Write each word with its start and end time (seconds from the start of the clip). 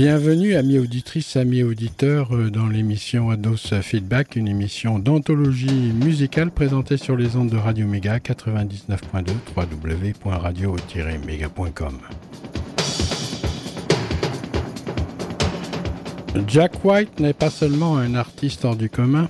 Bienvenue, 0.00 0.54
amis 0.54 0.78
auditrices, 0.78 1.34
amis 1.34 1.64
auditeurs, 1.64 2.32
euh, 2.32 2.52
dans 2.52 2.68
l'émission 2.68 3.30
Ados 3.30 3.74
Feedback, 3.82 4.36
une 4.36 4.46
émission 4.46 5.00
d'anthologie 5.00 5.92
musicale 5.92 6.52
présentée 6.52 6.96
sur 6.96 7.16
les 7.16 7.34
ondes 7.34 7.50
de 7.50 7.56
Radio 7.56 7.84
Méga 7.84 8.18
99.2 8.18 9.32
www.radio-méga.com. 9.56 11.98
Jack 16.46 16.84
White 16.84 17.18
n'est 17.18 17.32
pas 17.32 17.50
seulement 17.50 17.96
un 17.96 18.14
artiste 18.14 18.64
hors 18.64 18.76
du 18.76 18.88
commun, 18.88 19.28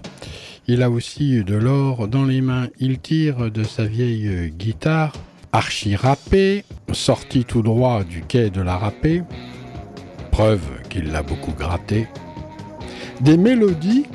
il 0.67 0.83
a 0.83 0.91
aussi 0.91 1.43
de 1.45 1.55
l'or 1.55 2.09
dans 2.09 2.27
les 2.27 2.43
mains. 2.43 2.69
Il 2.79 2.99
tire 2.99 3.51
de 3.51 3.65
sa 3.65 3.87
vieille 3.87 4.51
guitare, 4.51 5.15
archi 5.51 5.97
râpée, 5.97 6.67
sortie 6.93 7.47
tout 7.47 7.63
droit 7.63 8.05
du 8.05 8.21
quai 8.21 8.51
de 8.51 8.61
la 8.61 8.77
râpée, 8.77 9.23
preuve 10.39 10.71
qu'il 10.89 11.11
l'a 11.11 11.25
beaucoup 11.25 11.51
gratté, 11.51 12.07
des 13.21 13.37
mélodies 13.37 14.07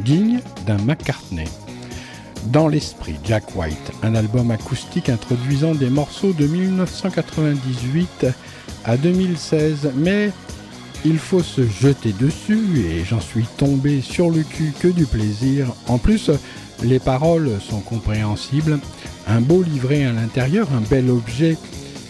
dignes 0.00 0.40
d'un 0.66 0.78
McCartney. 0.78 1.44
Dans 2.46 2.66
l'esprit, 2.66 3.14
Jack 3.22 3.54
White, 3.54 3.92
un 4.02 4.16
album 4.16 4.50
acoustique 4.50 5.08
introduisant 5.08 5.76
des 5.76 5.88
morceaux 5.88 6.32
de 6.32 6.48
1998 6.48 8.26
à 8.84 8.96
2016, 8.96 9.92
mais 9.94 10.32
il 11.04 11.18
faut 11.18 11.44
se 11.44 11.64
jeter 11.64 12.12
dessus 12.14 12.84
et 12.84 13.04
j'en 13.04 13.20
suis 13.20 13.46
tombé 13.56 14.00
sur 14.00 14.28
le 14.28 14.42
cul 14.42 14.72
que 14.76 14.88
du 14.88 15.06
plaisir. 15.06 15.72
En 15.86 15.98
plus, 15.98 16.32
les 16.82 16.98
paroles 16.98 17.60
sont 17.60 17.80
compréhensibles, 17.80 18.80
un 19.28 19.40
beau 19.40 19.62
livret 19.62 20.02
à 20.02 20.10
l'intérieur, 20.10 20.66
un 20.76 20.80
bel 20.80 21.08
objet, 21.10 21.56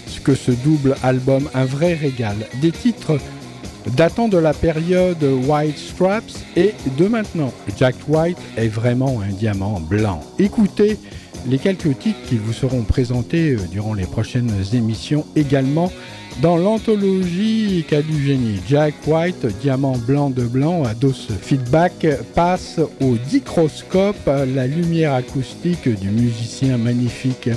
ce 0.06 0.18
que 0.18 0.34
ce 0.34 0.50
double 0.50 0.96
album, 1.02 1.50
un 1.52 1.66
vrai 1.66 1.92
régal. 1.92 2.36
Des 2.62 2.72
titres 2.72 3.18
datant 3.96 4.28
de 4.28 4.38
la 4.38 4.52
période 4.52 5.22
White 5.22 5.78
Straps 5.78 6.44
et 6.56 6.74
de 6.98 7.06
maintenant. 7.06 7.52
Jack 7.76 7.96
White 8.08 8.38
est 8.56 8.68
vraiment 8.68 9.20
un 9.20 9.32
diamant 9.32 9.80
blanc. 9.80 10.20
Écoutez 10.38 10.98
les 11.48 11.58
quelques 11.58 11.98
titres 11.98 12.20
qui 12.28 12.36
vous 12.36 12.52
seront 12.52 12.82
présentés 12.82 13.52
euh, 13.52 13.58
durant 13.70 13.94
les 13.94 14.04
prochaines 14.04 14.52
émissions 14.72 15.24
également 15.36 15.90
dans 16.42 16.56
l'anthologie 16.56 17.84
Cas 17.88 18.02
du 18.02 18.24
génie. 18.24 18.60
Jack 18.68 18.94
White, 19.06 19.46
diamant 19.60 19.96
blanc 19.96 20.30
de 20.30 20.44
blanc, 20.44 20.84
à 20.84 20.94
feedback, 21.40 22.06
passe 22.34 22.78
au 23.00 23.16
dicroscope, 23.28 24.26
la 24.26 24.66
lumière 24.66 25.14
acoustique 25.14 25.88
du 25.88 26.08
musicien 26.08 26.78
magnifique. 26.78 27.50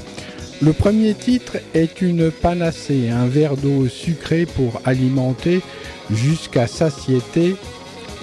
Le 0.64 0.72
premier 0.72 1.14
titre 1.14 1.58
est 1.74 2.02
une 2.02 2.32
panacée, 2.32 3.10
un 3.10 3.26
verre 3.26 3.58
d'eau 3.58 3.90
sucrée 3.90 4.46
pour 4.46 4.80
alimenter 4.86 5.60
jusqu'à 6.10 6.68
satiété, 6.68 7.58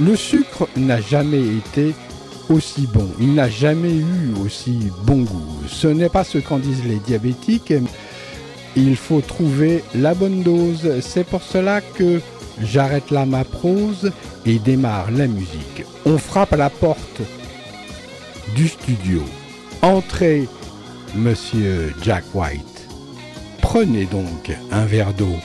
le 0.00 0.16
sucre 0.16 0.66
n'a 0.74 1.02
jamais 1.02 1.42
été 1.42 1.94
aussi 2.48 2.86
bon, 2.86 3.06
il 3.20 3.34
n'a 3.34 3.50
jamais 3.50 3.92
eu 3.92 4.32
aussi 4.42 4.78
bon 5.04 5.18
goût. 5.18 5.60
Ce 5.68 5.86
n'est 5.86 6.08
pas 6.08 6.24
ce 6.24 6.38
qu'en 6.38 6.58
disent 6.58 6.86
les 6.86 6.96
diabétiques, 6.96 7.74
il 8.74 8.96
faut 8.96 9.20
trouver 9.20 9.84
la 9.94 10.14
bonne 10.14 10.42
dose. 10.42 11.00
C'est 11.02 11.26
pour 11.26 11.42
cela 11.42 11.82
que 11.82 12.22
j'arrête 12.62 13.10
là 13.10 13.26
ma 13.26 13.44
prose 13.44 14.12
et 14.46 14.58
démarre 14.58 15.10
la 15.10 15.26
musique. 15.26 15.84
On 16.06 16.16
frappe 16.16 16.54
à 16.54 16.56
la 16.56 16.70
porte 16.70 17.20
du 18.54 18.66
studio. 18.66 19.22
Entrez, 19.82 20.48
monsieur 21.14 21.94
Jack 22.02 22.24
White. 22.34 22.88
Prenez 23.60 24.06
donc 24.06 24.50
un 24.70 24.84
verre 24.84 25.12
d'eau. 25.14 25.36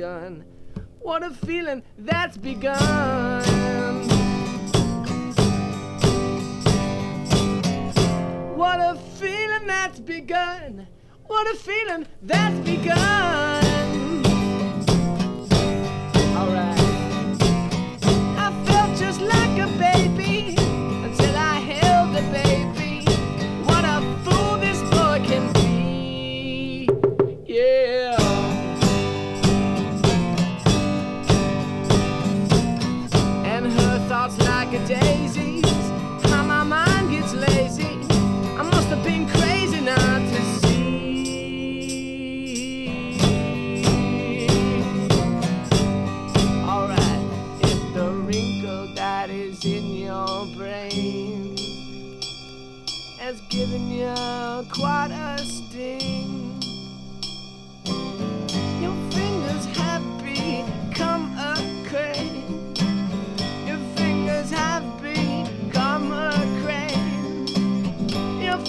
Begun. 0.00 0.44
What 1.00 1.22
a 1.22 1.28
feeling 1.28 1.82
that's 1.98 2.38
begun. 2.38 3.44
What 8.56 8.80
a 8.80 8.98
feeling 9.18 9.66
that's 9.66 10.00
begun. 10.00 10.86
What 11.26 11.54
a 11.54 11.54
feeling 11.54 12.06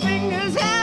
fingers 0.02 0.56
have 0.56 0.81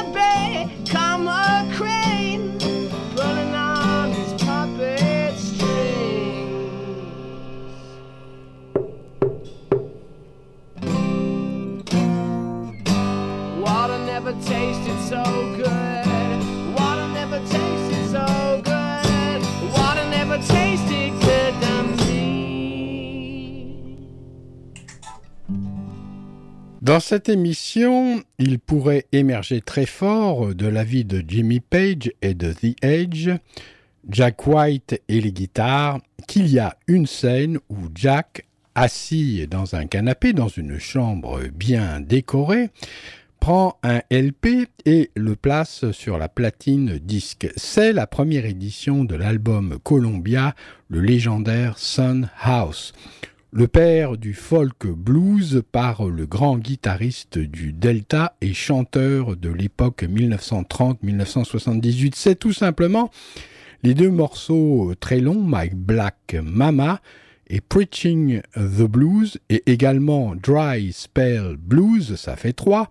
cette 27.09 27.31
émission, 27.31 28.23
il 28.39 28.59
pourrait 28.59 29.07
émerger 29.13 29.63
très 29.63 29.87
fort 29.87 30.55
de 30.55 30.67
la 30.67 30.85
vie 30.85 31.07
de 31.07 31.25
Jimmy 31.27 31.59
Page 31.59 32.13
et 32.21 32.35
de 32.35 32.53
The 32.53 32.77
Edge, 32.85 33.31
Jack 34.11 34.47
White 34.47 35.01
et 35.09 35.23
les 35.23 35.33
guitares, 35.33 36.01
qu'il 36.27 36.49
y 36.49 36.59
a 36.59 36.77
une 36.87 37.07
scène 37.07 37.61
où 37.71 37.77
Jack, 37.95 38.45
assis 38.75 39.47
dans 39.47 39.75
un 39.75 39.87
canapé 39.87 40.35
dans 40.35 40.49
une 40.49 40.79
chambre 40.79 41.41
bien 41.49 42.01
décorée, 42.01 42.69
prend 43.41 43.79
un 43.83 44.03
LP 44.11 44.69
et 44.85 45.11
le 45.17 45.35
place 45.35 45.91
sur 45.93 46.19
la 46.19 46.29
platine 46.29 46.99
disque. 46.99 47.51
C'est 47.57 47.95
la 47.95 48.07
première 48.07 48.45
édition 48.45 49.05
de 49.05 49.15
l'album 49.15 49.79
Columbia, 49.83 50.55
le 50.91 51.01
légendaire 51.01 51.79
Sun 51.79 52.29
House. 52.39 52.93
Le 53.51 53.67
père 53.67 54.19
du 54.19 54.35
folk 54.35 54.87
blues 54.87 55.63
par 55.73 56.05
le 56.05 56.27
grand 56.27 56.59
guitariste 56.59 57.39
du 57.39 57.73
Delta 57.73 58.37
et 58.43 58.53
chanteur 58.53 59.37
de 59.37 59.49
l'époque 59.49 60.03
1930-1978. 60.03 62.13
C'est 62.15 62.39
tout 62.39 62.53
simplement 62.53 63.11
les 63.83 63.95
deux 63.95 64.11
morceaux 64.11 64.93
très 65.01 65.21
longs, 65.21 65.43
My 65.43 65.71
Black 65.73 66.37
Mama 66.43 67.01
et 67.47 67.63
Preaching 67.63 68.43
the 68.55 68.83
Blues, 68.83 69.39
et 69.49 69.63
également 69.65 70.35
Dry 70.35 70.93
Spell 70.93 71.57
Blues, 71.57 72.17
ça 72.17 72.37
fait 72.37 72.53
trois, 72.53 72.91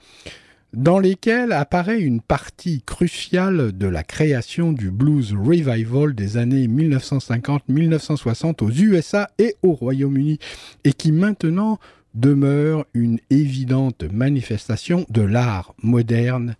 dans 0.77 0.99
lesquels 0.99 1.51
apparaît 1.53 1.99
une 1.99 2.21
partie 2.21 2.83
cruciale 2.83 3.75
de 3.75 3.87
la 3.87 4.03
création 4.03 4.71
du 4.71 4.91
blues 4.91 5.33
revival 5.33 6.13
des 6.13 6.37
années 6.37 6.67
1950-1960 6.67 8.63
aux 8.63 8.69
USA 8.69 9.27
et 9.39 9.55
au 9.63 9.73
Royaume-Uni, 9.73 10.37
et 10.83 10.93
qui 10.93 11.11
maintenant 11.11 11.79
demeure 12.13 12.85
une 12.93 13.19
évidente 13.31 14.03
manifestation 14.03 15.03
de 15.09 15.23
l'art 15.23 15.73
moderne 15.81 16.55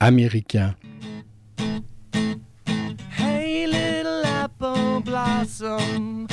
américain. 0.00 0.74
Hey, 3.18 3.66
little 3.66 4.22
apple 4.44 5.02
blossom? 5.02 6.26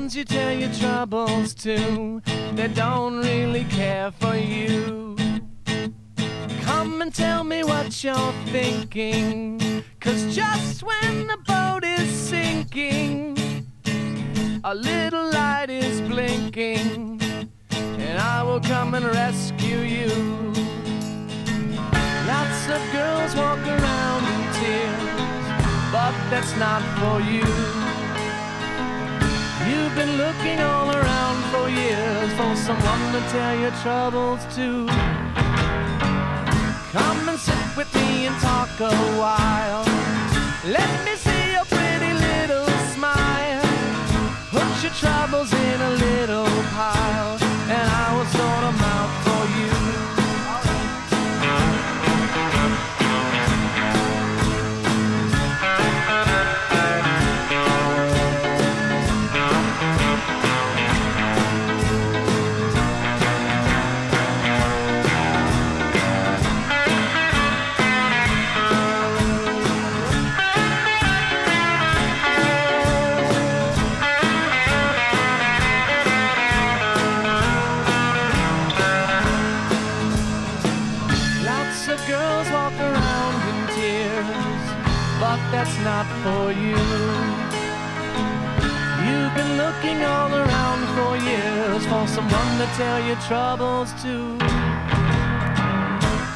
Ones 0.00 0.16
you 0.16 0.24
tell 0.24 0.50
your 0.50 0.72
troubles 0.72 1.52
to, 1.52 2.22
they 2.54 2.68
don't 2.68 3.18
really 3.18 3.64
care 3.64 4.10
for 4.10 4.34
you. 4.34 5.14
Come 6.62 7.02
and 7.02 7.14
tell 7.14 7.44
me 7.44 7.62
what 7.64 8.02
you're 8.02 8.32
thinking, 8.46 9.60
cause 10.00 10.34
just 10.34 10.82
when 10.82 11.26
the 11.26 11.36
boat 11.46 11.84
is 11.84 12.08
sinking, 12.08 13.36
a 14.64 14.74
little 14.74 15.30
light 15.32 15.68
is 15.68 16.00
blinking, 16.00 17.20
and 17.70 18.18
I 18.18 18.42
will 18.42 18.60
come 18.60 18.94
and 18.94 19.04
rescue 19.04 19.80
you. 19.80 20.08
Lots 22.26 22.62
of 22.74 22.80
girls 22.90 23.36
walk 23.36 23.62
around 23.66 24.22
in 24.34 24.42
tears, 24.60 25.92
but 25.92 26.14
that's 26.30 26.56
not 26.56 26.80
for 26.98 27.20
you. 27.20 27.79
You've 29.70 29.94
been 29.94 30.16
looking 30.16 30.58
all 30.60 30.90
around 30.90 31.38
for 31.52 31.68
years 31.68 32.32
for 32.32 32.56
someone 32.56 33.12
to 33.14 33.20
tell 33.30 33.54
your 33.56 33.70
troubles 33.82 34.42
to. 34.56 34.86
Come 36.90 37.28
and 37.28 37.38
sit 37.38 37.76
with 37.76 37.94
me 37.94 38.26
and 38.26 38.36
talk 38.40 38.68
a 38.80 38.92
while. 39.22 39.84
Let 40.64 40.92
me 41.04 41.14
see 41.14 41.52
your 41.52 41.66
pretty 41.66 42.12
little 42.26 42.66
smile. 42.94 43.62
Put 44.50 44.82
your 44.82 44.94
troubles 45.02 45.52
in 45.52 45.80
a 45.80 45.92
little 46.06 46.50
pile, 46.74 47.38
and 47.76 47.86
I 48.02 48.06
will 48.16 48.30
sort 48.38 48.62
them 48.66 48.80
out 48.96 49.29
looking 89.90 90.04
all 90.04 90.32
around 90.34 90.86
for 90.94 91.16
years 91.16 91.84
for 91.86 92.06
someone 92.06 92.58
to 92.58 92.66
tell 92.76 93.00
your 93.06 93.16
troubles 93.28 93.92
to. 94.02 94.36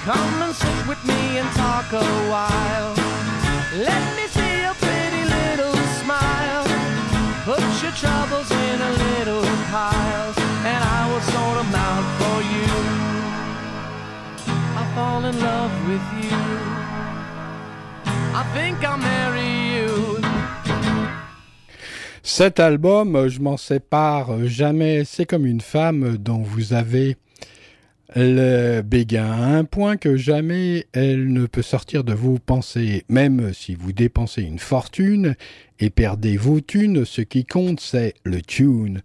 Come 0.02 0.42
and 0.42 0.54
sit 0.54 0.88
with 0.88 1.02
me 1.04 1.38
and 1.38 1.48
talk 1.54 1.92
a 1.92 2.04
while. 2.32 2.94
Let 3.76 4.04
me 4.16 4.26
see 4.28 4.62
your 4.62 4.74
pretty 4.74 5.24
little 5.38 5.76
smile. 6.02 6.66
Put 7.44 7.62
your 7.82 7.92
troubles 7.92 8.50
in 8.50 8.80
a 8.80 8.92
little 9.06 9.44
pile, 9.70 10.32
and 10.70 10.80
I 10.98 11.00
will 11.10 11.24
sort 11.34 11.56
them 11.60 11.74
out 11.88 12.06
for 12.20 12.38
you. 12.54 12.70
I 14.80 14.82
fall 14.94 15.24
in 15.24 15.36
love 15.40 15.72
with 15.88 16.06
you. 16.22 16.38
I 18.34 18.42
think 18.54 18.84
I'll 18.84 18.98
marry. 18.98 19.53
Cet 22.36 22.58
album, 22.58 23.28
je 23.28 23.38
m'en 23.38 23.56
sépare 23.56 24.44
jamais. 24.46 25.04
C'est 25.04 25.24
comme 25.24 25.46
une 25.46 25.60
femme 25.60 26.16
dont 26.16 26.42
vous 26.42 26.72
avez 26.72 27.16
le 28.16 28.82
béguin 28.82 29.30
à 29.30 29.56
un 29.56 29.62
point 29.62 29.96
que 29.96 30.16
jamais 30.16 30.88
elle 30.92 31.32
ne 31.32 31.46
peut 31.46 31.62
sortir 31.62 32.02
de 32.02 32.12
vos 32.12 32.40
pensées. 32.40 33.04
Même 33.08 33.54
si 33.54 33.76
vous 33.76 33.92
dépensez 33.92 34.42
une 34.42 34.58
fortune 34.58 35.36
et 35.78 35.90
perdez 35.90 36.36
vos 36.36 36.60
thunes, 36.60 37.04
ce 37.04 37.20
qui 37.20 37.44
compte 37.44 37.78
c'est 37.78 38.14
le 38.24 38.42
tune. 38.42 39.02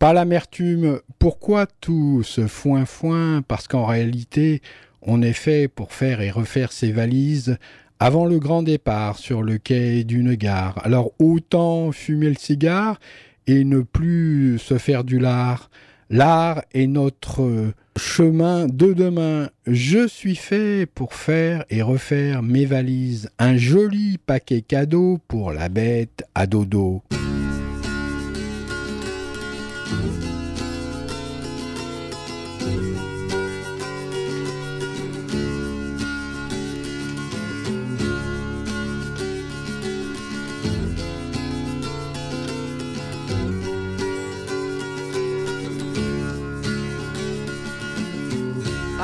Pas 0.00 0.12
l'amertume. 0.12 0.98
Pourquoi 1.20 1.66
tout 1.80 2.24
ce 2.24 2.48
foin-foin? 2.48 3.42
Parce 3.46 3.68
qu'en 3.68 3.86
réalité, 3.86 4.60
on 5.02 5.22
est 5.22 5.34
fait 5.34 5.68
pour 5.68 5.92
faire 5.92 6.20
et 6.20 6.32
refaire 6.32 6.72
ses 6.72 6.90
valises 6.90 7.58
avant 8.02 8.26
le 8.26 8.40
grand 8.40 8.64
départ 8.64 9.16
sur 9.16 9.44
le 9.44 9.58
quai 9.58 10.02
d'une 10.02 10.34
gare. 10.34 10.80
Alors 10.82 11.12
autant 11.20 11.92
fumer 11.92 12.30
le 12.30 12.34
cigare 12.34 12.98
et 13.46 13.62
ne 13.62 13.78
plus 13.78 14.58
se 14.58 14.76
faire 14.76 15.04
du 15.04 15.20
lard. 15.20 15.70
L'art 16.10 16.62
est 16.74 16.88
notre 16.88 17.70
chemin 17.96 18.66
de 18.66 18.92
demain. 18.92 19.50
Je 19.68 20.08
suis 20.08 20.34
fait 20.34 20.84
pour 20.84 21.14
faire 21.14 21.64
et 21.70 21.80
refaire 21.80 22.42
mes 22.42 22.66
valises. 22.66 23.30
Un 23.38 23.56
joli 23.56 24.18
paquet 24.18 24.62
cadeau 24.62 25.20
pour 25.28 25.52
la 25.52 25.68
bête 25.68 26.24
à 26.34 26.48
dodo. 26.48 27.04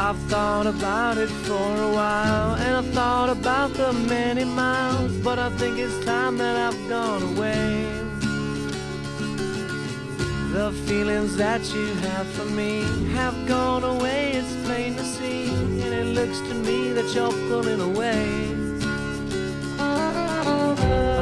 I've 0.09 0.17
thought 0.31 0.67
about 0.67 1.19
it 1.19 1.29
for 1.29 1.83
a 1.83 1.93
while, 1.93 2.55
and 2.55 2.77
I've 2.77 2.95
thought 2.95 3.29
about 3.29 3.75
the 3.75 3.93
many 3.93 4.43
miles, 4.43 5.12
but 5.19 5.38
I 5.38 5.50
think 5.59 5.79
it's 5.79 6.03
time 6.03 6.38
that 6.38 6.57
I've 6.57 6.88
gone 6.88 7.23
away. 7.37 7.85
The 10.55 10.73
feelings 10.87 11.37
that 11.37 11.61
you 11.75 11.93
have 12.09 12.27
for 12.29 12.47
me 12.47 12.85
have 13.12 13.37
gone 13.47 13.85
away, 13.85 14.33
it's 14.33 14.57
plain 14.65 14.97
to 14.97 15.05
see, 15.05 15.50
and 15.50 15.93
it 15.93 16.07
looks 16.07 16.41
to 16.41 16.55
me 16.55 16.95
that 16.95 17.15
you're 17.15 17.31
pulling 17.50 17.83
away. 17.83 18.55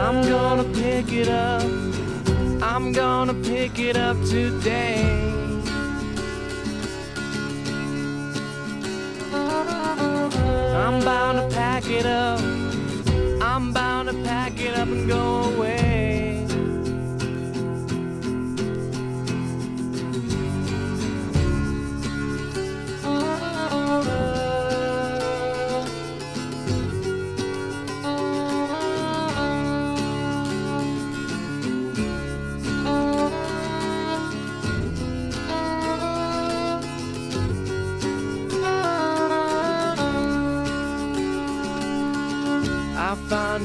I'm 0.07 0.23
gonna 0.29 0.63
pick 0.75 1.11
it 1.11 1.29
up, 1.29 1.65
I'm 2.63 2.93
gonna 2.93 3.35
pick 3.35 3.81
it 3.81 3.97
up 3.97 4.17
today. 4.27 5.46
I'm 10.77 11.01
bound 11.01 11.39
to 11.39 11.57
pack 11.57 11.89
it 11.89 12.05
up. 12.07 12.41
I'm 13.41 13.73
bound 13.73 14.09
to 14.09 14.15
pack 14.25 14.61
it 14.61 14.77
up 14.79 14.89
and 14.89 15.09
go 15.09 15.45
away. 15.55 15.86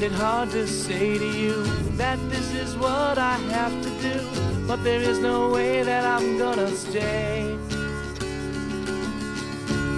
Find 0.02 0.14
it 0.14 0.20
hard 0.20 0.50
to 0.50 0.66
say 0.66 1.16
to 1.16 1.26
you 1.26 1.62
that 1.96 2.18
this 2.28 2.52
is 2.54 2.76
what 2.76 3.18
I 3.18 3.36
have 3.52 3.72
to 3.82 3.90
do, 4.00 4.66
but 4.66 4.82
there 4.82 5.00
is 5.00 5.20
no 5.20 5.50
way 5.50 5.84
that 5.84 6.04
I'm 6.04 6.38
gonna 6.38 6.68
stay. 6.70 7.56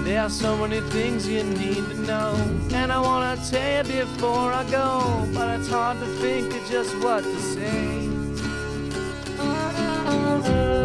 There 0.05 0.21
are 0.21 0.29
so 0.29 0.57
many 0.57 0.81
things 0.91 1.27
you 1.27 1.43
need 1.43 1.89
to 1.89 1.95
know, 2.03 2.35
and 2.75 2.93
I 2.93 2.99
wanna 3.01 3.41
tell 3.51 3.87
you 3.87 4.05
before 4.05 4.53
I 4.53 4.65
go, 4.71 5.27
but 5.33 5.49
it's 5.59 5.71
hard 5.71 5.99
to 6.01 6.07
think 6.21 6.53
of 6.53 6.69
just 6.71 6.95
what 7.03 7.25
to 7.25 7.41
say. 7.41 8.09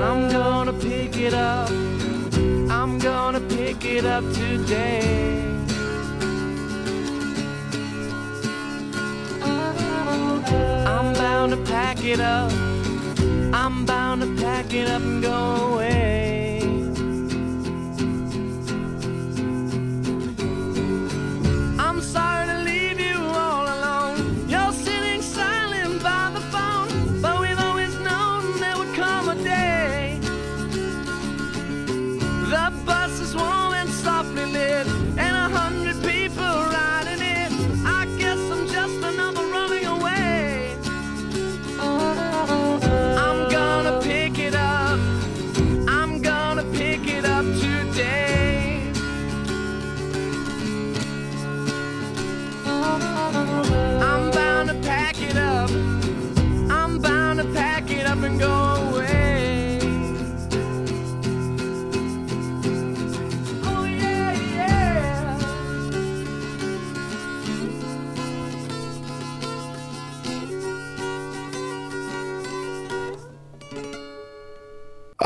I'm 0.08 0.30
gonna 0.30 0.74
pick 0.74 1.18
it 1.18 1.34
up, 1.34 1.70
I'm 2.72 2.98
gonna 3.00 3.42
pick 3.42 3.84
it 3.84 4.06
up 4.06 4.24
today. 4.34 5.59
Bound 11.40 11.52
to 11.54 11.72
pack 11.72 12.04
it 12.04 12.20
up, 12.20 12.52
I'm 13.54 13.86
bound 13.86 14.22
to 14.22 14.44
pack 14.44 14.74
it 14.74 14.90
up 14.90 15.02
and 15.02 15.24
go 15.24 15.74
away. 15.74 16.29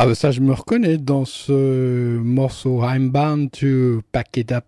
Ah 0.04 0.06
bah 0.06 0.16
ça 0.16 0.32
je 0.32 0.42
me 0.42 0.52
reconnais 0.52 0.98
dans 0.98 1.24
ce 1.24 2.18
morceau 2.18 2.84
I'm 2.84 3.10
Bound 3.10 3.50
to 3.52 4.02
Pack 4.12 4.36
It 4.36 4.52
Up. 4.52 4.66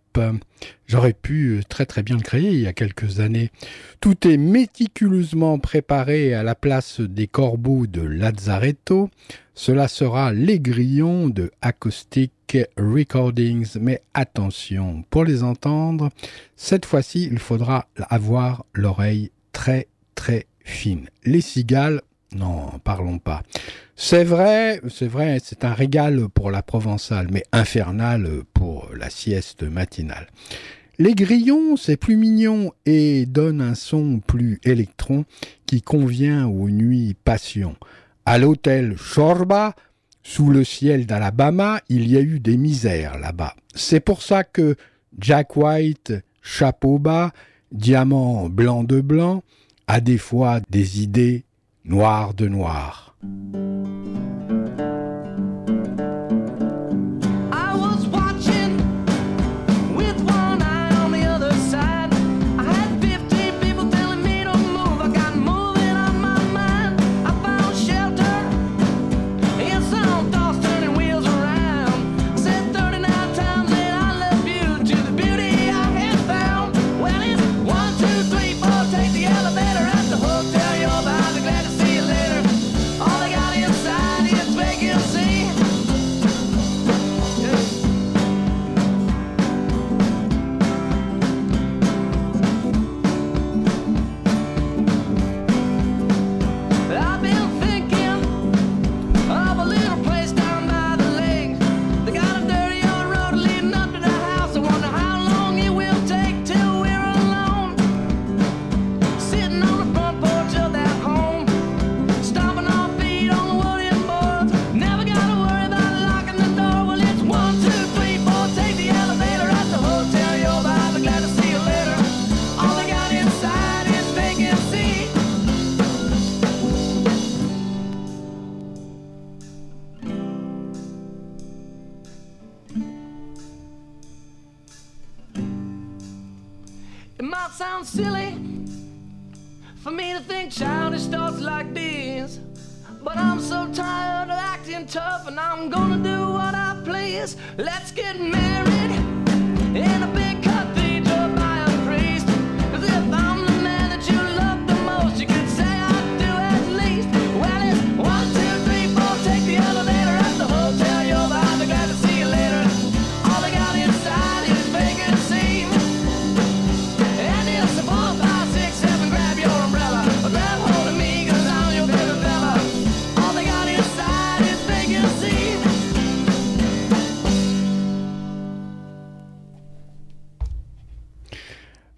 J'aurais 0.87 1.11
pu 1.11 1.61
très 1.67 1.85
très 1.85 2.03
bien 2.03 2.15
le 2.15 2.21
créer 2.21 2.53
il 2.53 2.61
y 2.61 2.67
a 2.67 2.71
quelques 2.71 3.19
années. 3.19 3.51
Tout 3.99 4.29
est 4.29 4.37
méticuleusement 4.37 5.59
préparé 5.59 6.33
à 6.33 6.41
la 6.41 6.55
place 6.55 7.01
des 7.01 7.27
corbeaux 7.27 7.85
de 7.85 7.99
Lazzaretto. 7.99 9.09
Cela 9.55 9.89
sera 9.89 10.31
les 10.31 10.61
grillons 10.61 11.27
de 11.27 11.51
Acoustic 11.61 12.57
Recordings. 12.77 13.77
Mais 13.81 14.03
attention, 14.13 15.03
pour 15.09 15.25
les 15.25 15.43
entendre, 15.43 16.11
cette 16.55 16.85
fois-ci 16.85 17.27
il 17.29 17.39
faudra 17.39 17.87
avoir 18.07 18.63
l'oreille 18.73 19.31
très 19.51 19.87
très 20.15 20.47
fine. 20.63 21.09
Les 21.25 21.41
cigales, 21.41 21.99
non, 22.33 22.79
parlons 22.83 23.19
pas. 23.19 23.43
C'est 23.95 24.23
vrai, 24.23 24.81
c'est 24.89 25.07
vrai, 25.07 25.39
c'est 25.43 25.63
un 25.63 25.73
régal 25.73 26.27
pour 26.29 26.51
la 26.51 26.61
provençale, 26.61 27.27
mais 27.31 27.43
infernal 27.51 28.27
pour 28.53 28.89
la 28.97 29.09
sieste 29.09 29.63
matinale. 29.63 30.27
Les 30.97 31.13
grillons, 31.13 31.75
c'est 31.75 31.97
plus 31.97 32.15
mignon 32.15 32.71
et 32.85 33.25
donne 33.25 33.61
un 33.61 33.75
son 33.75 34.21
plus 34.25 34.59
électron 34.63 35.25
qui 35.65 35.81
convient 35.81 36.47
aux 36.47 36.69
nuits 36.69 37.15
passion. 37.23 37.75
À 38.25 38.37
l'hôtel 38.37 38.97
Shorba, 38.97 39.75
sous 40.23 40.49
le 40.49 40.63
ciel 40.63 41.05
d'Alabama, 41.05 41.81
il 41.89 42.09
y 42.09 42.17
a 42.17 42.21
eu 42.21 42.39
des 42.39 42.57
misères 42.57 43.19
là-bas. 43.19 43.55
C'est 43.75 43.99
pour 43.99 44.21
ça 44.21 44.43
que 44.43 44.75
Jack 45.19 45.55
White, 45.55 46.13
chapeau 46.41 46.97
bas, 46.97 47.31
diamant 47.71 48.49
blanc 48.49 48.83
de 48.83 49.01
blanc, 49.01 49.43
a 49.87 49.99
des 49.99 50.17
fois 50.17 50.61
des 50.69 51.01
idées 51.03 51.45
noires 51.85 52.33
de 52.33 52.47
noir. 52.47 53.15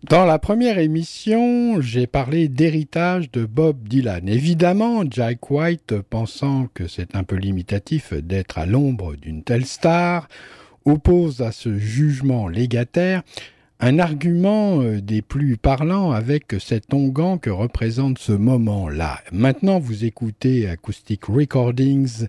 Dans 0.10 0.26
la 0.26 0.40
première 0.40 0.78
émission, 0.78 1.82
j'ai 1.82 2.08
parlé 2.08 2.48
d'héritage 2.48 3.30
de 3.30 3.46
Bob 3.46 3.90
Dylan. 3.90 4.30
Évidemment, 4.30 5.04
Jack 5.10 5.52
White, 5.52 6.00
pensant 6.00 6.70
que 6.74 6.88
c'est 6.88 7.14
un 7.14 7.26
peu 7.26 7.36
limitatif 7.36 8.14
d'être 8.14 8.58
à 8.58 8.66
l'ombre 8.66 9.18
d'une 9.18 9.44
telle 9.44 9.66
star, 9.66 10.30
oppose 10.86 11.42
à 11.42 11.52
ce 11.52 11.78
jugement 11.78 12.48
légataire 12.48 13.24
un 13.82 14.00
argument 14.00 14.82
euh, 14.82 15.02
des 15.02 15.22
plus 15.22 15.58
parlants 15.58 16.12
avec 16.12 16.56
cet 16.58 16.94
onguent 16.94 17.42
que 17.42 17.50
représente 17.50 18.18
ce 18.18 18.32
moment-là. 18.32 19.20
Maintenant, 19.34 19.78
vous 19.78 20.06
écoutez 20.06 20.70
Acoustic 20.70 21.26
Recordings 21.26 22.28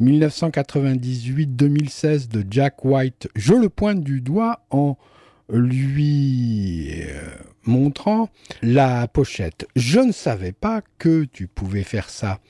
1998-2016 0.00 2.28
de 2.28 2.44
Jack 2.50 2.84
White. 2.84 3.28
Je 3.36 3.54
le 3.54 3.68
pointe 3.68 4.00
du 4.00 4.20
doigt 4.20 4.64
en 4.70 4.98
lui 5.48 7.02
euh, 7.02 7.20
montrant 7.64 8.30
la 8.62 9.06
pochette. 9.08 9.66
Je 9.76 10.00
ne 10.00 10.12
savais 10.12 10.52
pas 10.52 10.82
que 10.98 11.24
tu 11.24 11.46
pouvais 11.46 11.82
faire 11.82 12.10
ça. 12.10 12.40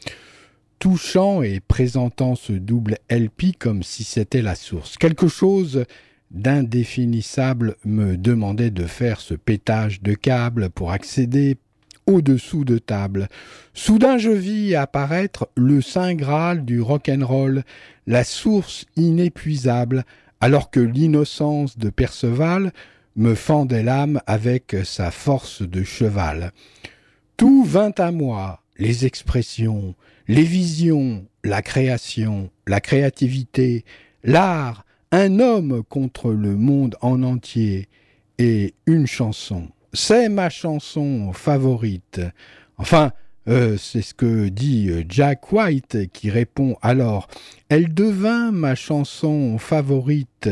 Touchant 0.79 1.43
et 1.43 1.61
présentant 1.61 2.35
ce 2.35 2.53
double 2.53 2.99
LP 3.09 3.57
comme 3.59 3.83
si 3.83 4.05
c'était 4.05 4.43
la 4.43 4.55
source. 4.55 4.99
Quelque 4.99 5.29
chose 5.29 5.85
d'indéfinissable 6.33 7.77
me 7.85 8.17
demandait 8.17 8.71
de 8.71 8.87
faire 8.87 9.21
ce 9.21 9.35
pétage 9.35 10.03
de 10.03 10.15
câble 10.15 10.71
pour 10.71 10.91
accéder 10.91 11.59
au-dessous 12.07 12.65
de 12.65 12.79
table. 12.79 13.29
Soudain 13.75 14.19
je 14.19 14.31
vis 14.31 14.75
apparaître 14.75 15.49
le 15.57 15.81
saint 15.81 16.15
Graal 16.15 16.65
du 16.65 16.81
rock'n'roll, 16.81 17.63
la 18.07 18.25
source 18.25 18.87
inépuisable, 18.97 20.05
alors 20.43 20.73
que 20.73 20.81
l'innocence 20.81 21.79
de 21.79 21.89
Perceval 21.89 22.73
me 23.15 23.37
fendait 23.37 23.85
l'âme 23.85 24.21
avec 24.27 24.75
sa 24.83 25.13
force 25.13 25.63
de 25.63 25.85
cheval. 25.85 26.51
Tout 27.37 27.63
vint 27.63 27.95
à 27.97 28.11
moi, 28.11 28.61
les 28.77 29.07
expressions, 29.07 29.95
les 30.27 30.43
visions, 30.43 31.25
la 31.45 31.63
création, 31.63 32.51
la 32.67 32.81
créativité, 32.81 33.85
l'art, 34.25 34.85
un 35.13 35.39
homme 35.39 35.85
contre 35.89 36.33
le 36.33 36.57
monde 36.57 36.97
en 37.03 37.23
entier 37.23 37.89
et 38.39 38.75
une 38.87 39.07
chanson. 39.07 39.69
C'est 39.93 40.29
ma 40.29 40.51
chanson 40.51 41.33
favorite. 41.33 42.21
Enfin, 42.79 43.13
euh, 43.49 43.77
c'est 43.77 44.03
ce 44.03 44.15
que 44.15 44.49
dit 44.49 44.91
Jack 45.09 45.53
White 45.53 46.11
qui 46.13 46.31
répond 46.31 46.77
alors 46.83 47.29
Elle 47.69 47.93
devint 47.93 48.53
ma 48.53 48.75
chanson 48.75 49.59
favorite 49.59 50.49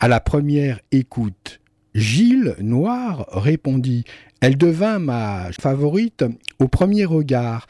à 0.00 0.08
la 0.08 0.20
première 0.20 0.80
écoute. 0.90 1.60
Gilles 1.94 2.56
Noir 2.60 3.26
répondit 3.32 4.04
Elle 4.40 4.56
devint 4.56 4.98
ma 4.98 5.50
favorite 5.60 6.24
au 6.58 6.68
premier 6.68 7.04
regard. 7.04 7.66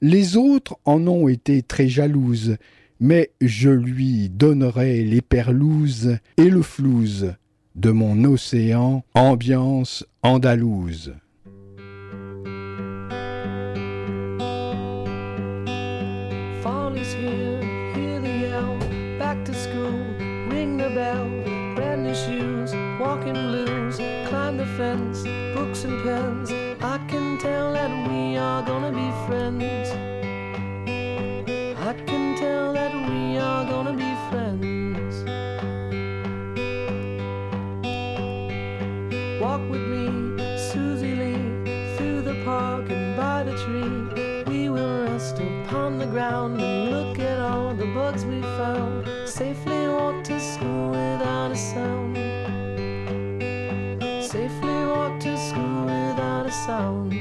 Les 0.00 0.36
autres 0.36 0.76
en 0.84 1.06
ont 1.06 1.28
été 1.28 1.62
très 1.62 1.88
jalouses 1.88 2.56
mais 3.02 3.32
je 3.40 3.68
lui 3.68 4.28
donnerai 4.28 5.02
les 5.02 5.22
perlouses 5.22 6.18
et 6.36 6.48
le 6.48 6.62
flouze 6.62 7.34
de 7.74 7.90
mon 7.90 8.22
océan, 8.22 9.04
ambiance 9.14 10.06
andalouse. 10.22 11.12
Bell, 21.02 21.28
brand 21.74 22.04
new 22.04 22.14
shoes, 22.14 22.70
walking 23.00 23.40
blues, 23.48 23.96
climb 24.28 24.56
the 24.56 24.68
fence, 24.78 25.18
books 25.54 25.82
and 25.82 25.96
pens. 26.04 26.48
I 26.80 26.96
can 27.10 27.38
tell 27.38 27.72
that 27.78 27.92
we 28.08 28.36
are 28.36 28.62
gonna 28.70 28.92
be 29.02 29.08
friends. 29.26 29.88
I 31.90 31.92
can 32.08 32.26
tell 32.42 32.72
that 32.78 32.92
we 33.10 33.36
are 33.48 33.64
gonna 33.72 33.96
be 34.04 34.12
friends. 34.30 35.14
Walk 39.42 39.62
with 39.72 39.84
me, 39.92 40.04
Susie 40.70 41.16
Lee, 41.20 41.96
through 41.96 42.22
the 42.30 42.36
park 42.44 42.86
and 42.96 43.16
by 43.16 43.38
the 43.48 43.54
tree. 43.62 43.94
We 44.52 44.68
will 44.68 44.94
rest 45.08 45.36
upon 45.40 45.98
the 45.98 46.08
ground 46.14 46.60
and 46.60 46.90
look 46.94 47.18
at 47.18 47.38
all 47.40 47.74
the 47.74 47.88
bugs 47.96 48.24
we 48.24 48.40
found. 48.60 49.08
Safely 49.28 49.81
school 50.40 50.90
without 50.90 51.50
a 51.52 51.56
sound. 51.56 52.16
Safely 54.24 54.86
walk 54.86 55.20
to 55.20 55.36
school 55.36 55.84
without 55.84 56.46
a 56.46 56.50
sound. 56.50 57.12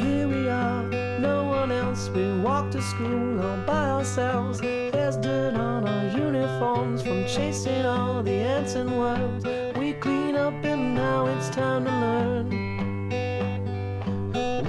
Here 0.00 0.28
we 0.28 0.48
are, 0.48 0.82
no 1.20 1.44
one 1.44 1.72
else. 1.72 2.08
We 2.10 2.38
walk 2.40 2.70
to 2.72 2.82
school 2.82 3.40
all 3.40 3.56
by 3.66 3.90
ourselves. 3.90 4.60
There's 4.60 5.16
dirt 5.16 5.54
on 5.54 5.88
our 5.88 6.06
uniforms 6.16 7.02
from 7.02 7.26
chasing 7.26 7.84
all 7.84 8.22
the 8.22 8.32
ants 8.32 8.74
and 8.74 8.98
worms. 8.98 9.44
We 9.76 9.94
clean 9.94 10.36
up 10.36 10.64
and 10.64 10.94
now 10.94 11.26
it's 11.26 11.50
time 11.50 11.84
to 11.84 11.90
learn. 11.90 12.50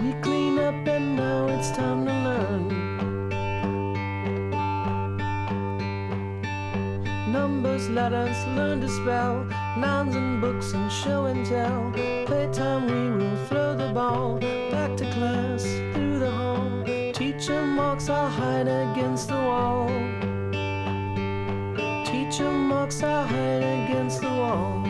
We 0.04 0.14
clean 0.22 0.60
up 0.60 0.88
and 0.88 1.16
now 1.16 1.48
it's 1.48 1.72
time 1.72 2.06
to. 2.06 2.25
Numbers, 7.66 7.90
letters, 7.90 8.46
learn 8.56 8.80
to 8.82 8.88
spell. 8.88 9.44
Nouns 9.76 10.16
and 10.16 10.40
books 10.40 10.74
and 10.74 10.92
show 10.92 11.26
and 11.26 11.44
tell. 11.44 11.92
Playtime, 12.28 12.86
we 12.86 13.10
will 13.18 13.36
throw 13.48 13.76
the 13.76 13.92
ball. 13.92 14.38
Back 14.70 14.96
to 14.98 15.12
class, 15.14 15.64
through 15.64 16.20
the 16.20 16.30
hall. 16.30 16.84
Teacher 17.12 17.66
marks 17.66 18.08
our 18.08 18.30
hide 18.30 18.68
against 18.68 19.30
the 19.30 19.34
wall. 19.34 19.88
Teacher 22.06 22.52
marks 22.52 23.02
our 23.02 23.26
hide 23.26 23.64
against 23.64 24.22
the 24.22 24.30
wall. 24.30 24.84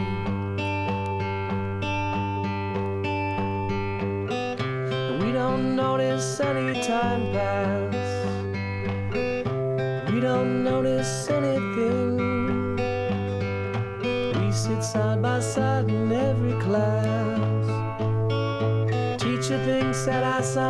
We 5.21 5.31
don't 5.31 5.77
notice 5.77 6.41
any 6.41 6.81
time 6.83 7.31
pass. 7.31 7.84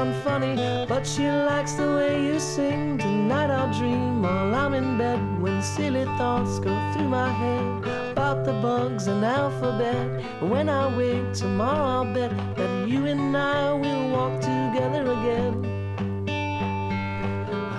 Sound 0.06 0.24
funny, 0.24 0.86
but 0.88 1.06
she 1.06 1.30
likes 1.30 1.74
the 1.74 1.88
way 1.88 2.24
you 2.26 2.40
sing. 2.40 2.98
Tonight 2.98 3.50
I'll 3.50 3.74
dream 3.74 4.22
while 4.22 4.54
I'm 4.54 4.74
in 4.74 4.98
bed 4.98 5.20
when 5.42 5.62
silly 5.62 6.06
thoughts 6.18 6.60
go 6.60 6.74
through 6.94 7.10
my 7.10 7.32
head 7.32 8.12
about 8.12 8.46
the 8.46 8.54
bugs 8.54 9.08
and 9.08 9.24
alphabet. 9.24 10.24
When 10.42 10.70
I 10.70 10.96
wake 10.96 11.34
tomorrow, 11.34 12.06
I'll 12.06 12.14
bet 12.14 12.32
that 12.56 12.88
you 12.88 13.06
and 13.06 13.36
I 13.36 13.74
will 13.74 14.10
walk 14.12 14.42
together 14.42 15.04
again. 15.04 15.56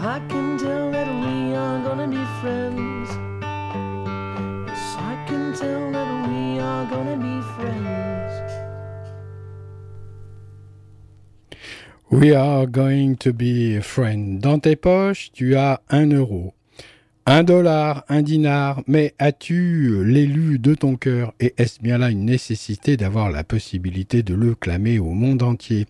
I 0.03 0.21
can 0.29 0.59
tell 0.59 0.91
that 0.93 1.09
we 1.23 1.55
are 1.55 1.79
gonna 1.83 2.09
be 2.09 2.25
friends. 2.41 2.86
We 12.17 12.35
are 12.35 12.67
going 12.67 13.17
to 13.17 13.35
be 13.35 13.77
a 13.77 13.83
friend. 13.83 14.41
Dans 14.41 14.59
tes 14.59 14.75
poches, 14.75 15.31
tu 15.35 15.55
as 15.55 15.83
un 15.91 16.11
euro. 16.13 16.55
Un 17.27 17.43
dollar, 17.43 18.07
un 18.09 18.23
dinar, 18.23 18.83
mais 18.87 19.13
as-tu 19.19 20.03
l'élu 20.03 20.59
de 20.59 20.75
ton 20.75 20.97
cœur? 20.97 21.35
Et 21.41 21.53
est-ce 21.59 21.79
bien 21.83 21.99
là 21.99 22.09
une 22.09 22.25
nécessité 22.25 22.97
d'avoir 22.97 23.31
la 23.31 23.45
possibilité 23.45 24.23
de 24.23 24.33
le 24.33 24.55
clamer 24.55 24.99
au 24.99 25.11
monde 25.11 25.43
entier? 25.43 25.85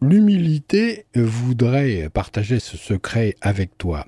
L'humilité 0.00 1.04
voudrait 1.14 2.08
partager 2.08 2.58
ce 2.58 2.78
secret 2.78 3.34
avec 3.42 3.76
toi. 3.76 4.06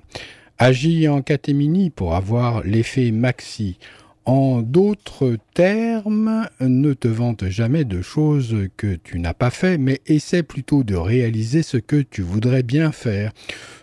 Agis 0.57 1.07
en 1.07 1.21
catémini 1.21 1.91
pour 1.91 2.15
avoir 2.15 2.63
l'effet 2.63 3.11
maxi. 3.11 3.77
En 4.25 4.61
d'autres 4.61 5.37
termes, 5.53 6.47
ne 6.59 6.93
te 6.93 7.07
vante 7.07 7.47
jamais 7.49 7.83
de 7.83 8.01
choses 8.01 8.67
que 8.77 8.95
tu 8.95 9.19
n'as 9.19 9.33
pas 9.33 9.49
fait, 9.49 9.77
mais 9.77 10.01
essaie 10.05 10.43
plutôt 10.43 10.83
de 10.83 10.95
réaliser 10.95 11.63
ce 11.63 11.77
que 11.77 12.01
tu 12.01 12.21
voudrais 12.21 12.63
bien 12.63 12.91
faire. 12.91 13.31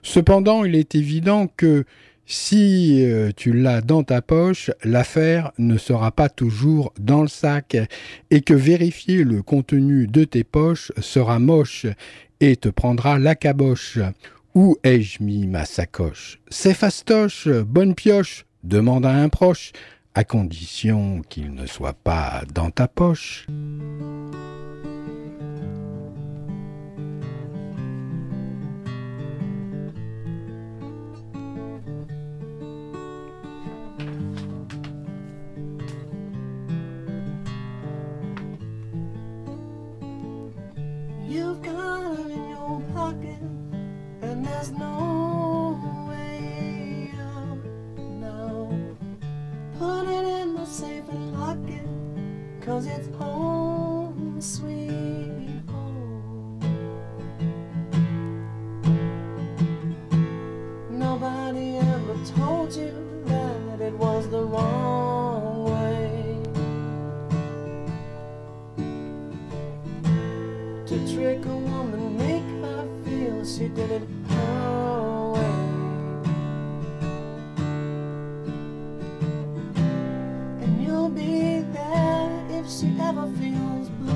Cependant, 0.02 0.64
il 0.64 0.76
est 0.76 0.94
évident 0.94 1.48
que 1.56 1.84
si 2.26 3.04
euh, 3.04 3.30
tu 3.36 3.52
l'as 3.52 3.80
dans 3.80 4.02
ta 4.02 4.20
poche, 4.20 4.70
l'affaire 4.82 5.52
ne 5.58 5.78
sera 5.78 6.10
pas 6.10 6.28
toujours 6.28 6.92
dans 6.98 7.22
le 7.22 7.28
sac 7.28 7.76
et 8.30 8.40
que 8.40 8.54
vérifier 8.54 9.22
le 9.22 9.42
contenu 9.42 10.08
de 10.08 10.24
tes 10.24 10.42
poches 10.42 10.90
sera 11.00 11.38
moche 11.38 11.86
et 12.40 12.56
te 12.56 12.68
prendra 12.68 13.18
la 13.18 13.36
caboche. 13.36 13.98
Où 14.54 14.76
ai-je 14.82 15.22
mis 15.22 15.46
ma 15.46 15.64
sacoche? 15.64 16.40
C'est 16.48 16.74
fastoche, 16.74 17.46
bonne 17.46 17.94
pioche, 17.94 18.44
demande 18.64 19.06
à 19.06 19.12
un 19.12 19.28
proche, 19.28 19.72
à 20.16 20.24
condition 20.24 21.20
qu'il 21.28 21.52
ne 21.52 21.66
soit 21.66 21.92
pas 21.92 22.42
dans 22.54 22.70
ta 22.70 22.88
poche. 22.88 23.46
Cause 52.76 52.88
it's 52.88 53.08
home, 53.16 54.38
sweet 54.38 55.62
home. 55.66 56.60
Nobody 60.90 61.78
ever 61.78 62.16
told 62.36 62.76
you 62.76 62.92
that 63.24 63.80
it 63.80 63.94
was 63.94 64.28
the 64.28 64.42
wrong 64.42 65.64
way 65.64 66.42
to 70.84 71.14
trick 71.14 71.46
a 71.46 71.56
woman, 71.56 72.18
make 72.18 72.44
her 72.60 72.86
feel 73.06 73.42
she 73.46 73.68
did 73.68 73.90
it 73.90 74.15
ever 83.00 83.26
feels 83.38 83.88
blue. 83.90 84.12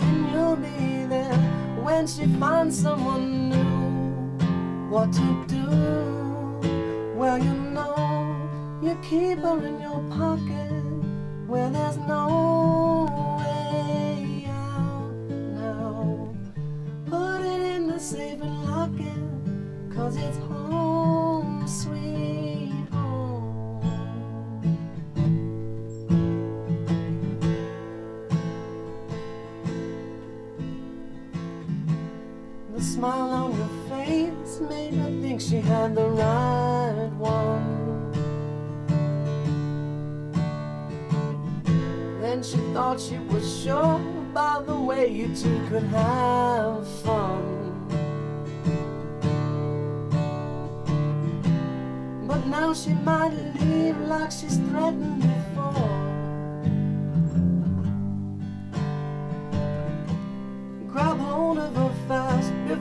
And 0.00 0.30
you'll 0.32 0.56
be 0.56 1.06
there 1.06 1.38
when 1.82 2.06
she 2.06 2.26
finds 2.38 2.78
someone 2.80 3.48
new. 3.50 4.88
What 4.90 5.12
to 5.12 5.44
do? 5.46 5.66
Well, 7.16 7.38
you 7.38 7.52
know, 7.52 8.48
you 8.82 8.96
keep 9.02 9.38
her 9.40 9.66
in 9.66 9.80
your 9.80 10.00
pocket 10.10 10.72
where 11.46 11.70
there's 11.70 11.98
no 11.98 13.06
way 13.38 14.46
out 14.48 15.12
now. 15.30 16.34
Put 17.06 17.40
it 17.40 17.60
in 17.76 17.88
the 17.88 17.98
safe 17.98 18.40
and 18.40 18.64
lock 18.64 18.90
it, 18.98 19.94
cause 19.94 20.16
it's 20.16 20.38
The 32.78 32.84
smile 32.84 33.30
on 33.30 33.56
your 33.56 33.68
face 33.88 34.60
made 34.60 34.94
her 34.94 35.10
think 35.20 35.40
she 35.40 35.56
had 35.56 35.96
the 35.96 36.06
right 36.10 37.10
one. 37.18 38.12
Then 42.20 42.40
she 42.40 42.58
thought 42.72 43.00
she 43.00 43.18
was 43.18 43.62
sure 43.64 43.98
by 44.32 44.62
the 44.64 44.76
way 44.76 45.08
you 45.08 45.34
two 45.34 45.60
could 45.68 45.82
have 45.82 46.86
fun. 47.02 47.42
But 52.28 52.46
now 52.46 52.72
she 52.74 52.94
might 52.94 53.32
leave 53.58 53.98
like 54.02 54.30
she's 54.30 54.58
threatened 54.58 55.22
before. 55.22 55.47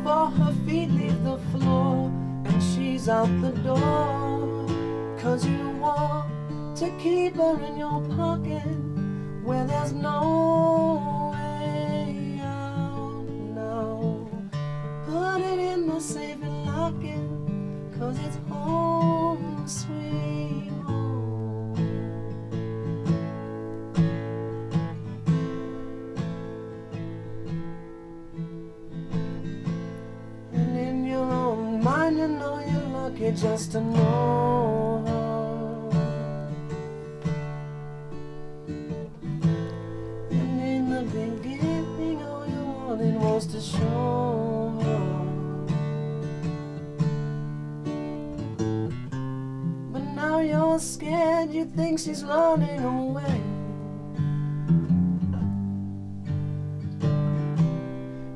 Before 0.08 0.30
her 0.30 0.54
feet 0.66 0.90
leave 0.90 1.22
the 1.26 1.38
floor 1.52 2.10
and 2.46 2.64
she's 2.64 3.10
out 3.10 3.30
the 3.42 3.52
door. 3.68 4.66
Cause 5.20 5.46
you 5.46 5.70
want 5.82 6.78
to 6.78 6.90
keep 6.98 7.36
her 7.36 7.62
in 7.62 7.78
your 7.78 8.00
pocket 8.16 8.64
where 9.44 9.66
there's 9.68 9.92
no 9.92 11.34
way 11.34 12.40
out 12.42 13.28
now. 13.54 14.30
Put 15.06 15.42
it 15.42 15.60
in 15.74 15.88
the 15.88 16.00
safe 16.00 16.42
and 16.42 16.66
lock 16.66 17.04
it, 17.04 18.00
cause 18.00 18.18
it's 18.20 18.38
home, 18.48 19.68
sweet 19.68 20.47
you're 33.20 33.32
just 33.32 33.72
to 33.72 33.82
know 33.82 35.04
her. 35.08 35.90
And 40.30 40.62
in 40.62 40.90
the 40.90 41.02
beginning, 41.12 42.22
all 42.24 42.46
you 42.48 42.64
wanted 42.64 43.16
was 43.16 43.48
to 43.48 43.60
show 43.60 44.80
her. 44.84 45.08
But 49.92 50.04
now 50.14 50.40
you're 50.40 50.80
scared, 50.80 51.52
you 51.52 51.66
think 51.66 51.98
she's 52.00 52.24
running 52.24 52.84
away. 52.84 53.42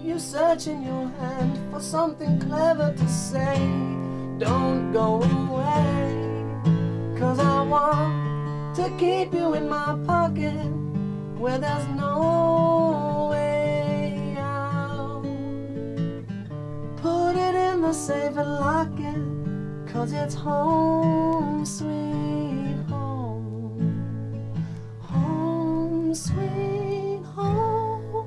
You 0.03 0.17
search 0.17 0.65
in 0.65 0.81
your 0.81 1.07
hand 1.19 1.59
for 1.71 1.79
something 1.79 2.39
clever 2.39 2.93
to 2.97 3.07
say. 3.07 4.00
Don't 4.41 4.91
go 4.91 5.21
away. 5.21 7.19
Cause 7.19 7.37
I 7.37 7.61
want 7.61 8.75
to 8.75 8.89
keep 8.97 9.35
you 9.35 9.53
in 9.53 9.69
my 9.69 9.95
pocket 10.07 10.65
where 11.37 11.59
there's 11.59 11.87
no 11.89 13.27
way 13.29 14.35
out. 14.39 15.21
Put 16.97 17.35
it 17.35 17.53
in 17.53 17.81
the 17.83 17.93
safe 17.93 18.35
and 18.35 18.51
lock 18.65 18.89
it. 18.97 19.93
Cause 19.93 20.11
it's 20.11 20.33
home, 20.33 21.63
sweet 21.63 22.81
home. 22.89 24.55
Home, 25.01 26.15
sweet 26.15 27.21
home. 27.35 28.25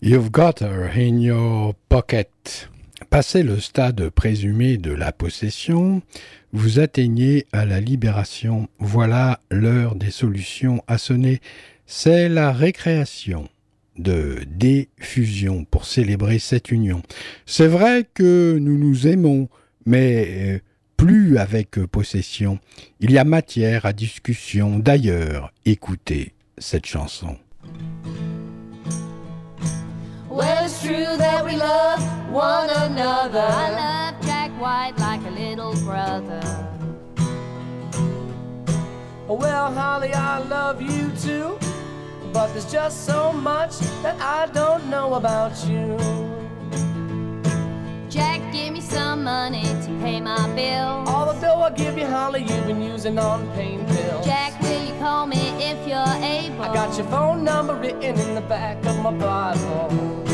You've 0.00 0.32
got 0.32 0.60
her 0.60 0.88
in 0.88 1.20
your 1.20 1.74
pocket. 1.90 2.68
Passé 3.10 3.42
le 3.42 3.58
stade 3.58 4.10
présumé 4.10 4.76
de 4.76 4.92
la 4.92 5.12
possession, 5.12 6.02
vous 6.52 6.78
atteignez 6.78 7.46
à 7.52 7.64
la 7.64 7.80
libération. 7.80 8.68
Voilà 8.78 9.40
l'heure 9.50 9.94
des 9.94 10.10
solutions 10.10 10.82
à 10.86 10.98
sonner. 10.98 11.40
C'est 11.86 12.28
la 12.28 12.52
récréation 12.52 13.48
de 13.96 14.44
défusion 14.46 15.64
pour 15.64 15.86
célébrer 15.86 16.38
cette 16.38 16.70
union. 16.70 17.02
C'est 17.46 17.66
vrai 17.66 18.06
que 18.12 18.58
nous 18.60 18.76
nous 18.76 19.06
aimons, 19.06 19.48
mais 19.86 20.26
euh, 20.28 20.58
plus 20.98 21.38
avec 21.38 21.80
possession. 21.86 22.58
Il 23.00 23.10
y 23.10 23.16
a 23.16 23.24
matière 23.24 23.86
à 23.86 23.94
discussion. 23.94 24.78
D'ailleurs, 24.78 25.50
écoutez 25.64 26.34
cette 26.58 26.86
chanson. 26.86 27.38
Well, 30.38 30.66
it's 30.66 30.80
true 30.80 31.16
that 31.16 31.44
we 31.44 31.56
love 31.56 32.00
one 32.30 32.70
another. 32.70 33.40
I 33.40 34.12
love 34.12 34.24
Jack 34.24 34.52
White 34.52 34.96
like 34.96 35.20
a 35.26 35.30
little 35.30 35.74
brother. 35.84 36.40
Well, 39.26 39.74
Holly, 39.74 40.14
I 40.14 40.38
love 40.38 40.80
you 40.80 41.10
too. 41.20 41.58
But 42.32 42.52
there's 42.52 42.70
just 42.70 43.04
so 43.04 43.32
much 43.32 43.80
that 44.04 44.14
I 44.20 44.46
don't 44.52 44.88
know 44.88 45.14
about 45.14 45.56
you. 45.66 45.98
Jack, 48.08 48.40
give 48.52 48.72
me 48.72 48.80
some 48.80 49.24
money 49.24 49.64
to 49.64 49.98
pay 50.00 50.20
my 50.20 50.48
bill. 50.54 51.02
All 51.12 51.34
the 51.34 51.40
dough 51.40 51.62
I 51.62 51.70
give 51.70 51.98
you, 51.98 52.06
Holly, 52.06 52.42
you've 52.42 52.68
been 52.68 52.80
using 52.80 53.18
on 53.18 53.50
pain 53.54 53.84
pills. 53.86 54.24
Jack, 54.24 54.60
will 54.62 54.84
you 54.86 54.94
call 55.00 55.26
me 55.26 55.48
if 55.58 55.84
you're 55.84 56.14
able? 56.22 56.62
I 56.62 56.72
got 56.72 56.96
your 56.96 57.08
phone 57.08 57.42
number 57.42 57.74
written 57.74 58.16
in 58.16 58.36
the 58.36 58.40
back 58.42 58.76
of 58.86 59.02
my 59.02 59.10
Bible. 59.10 60.27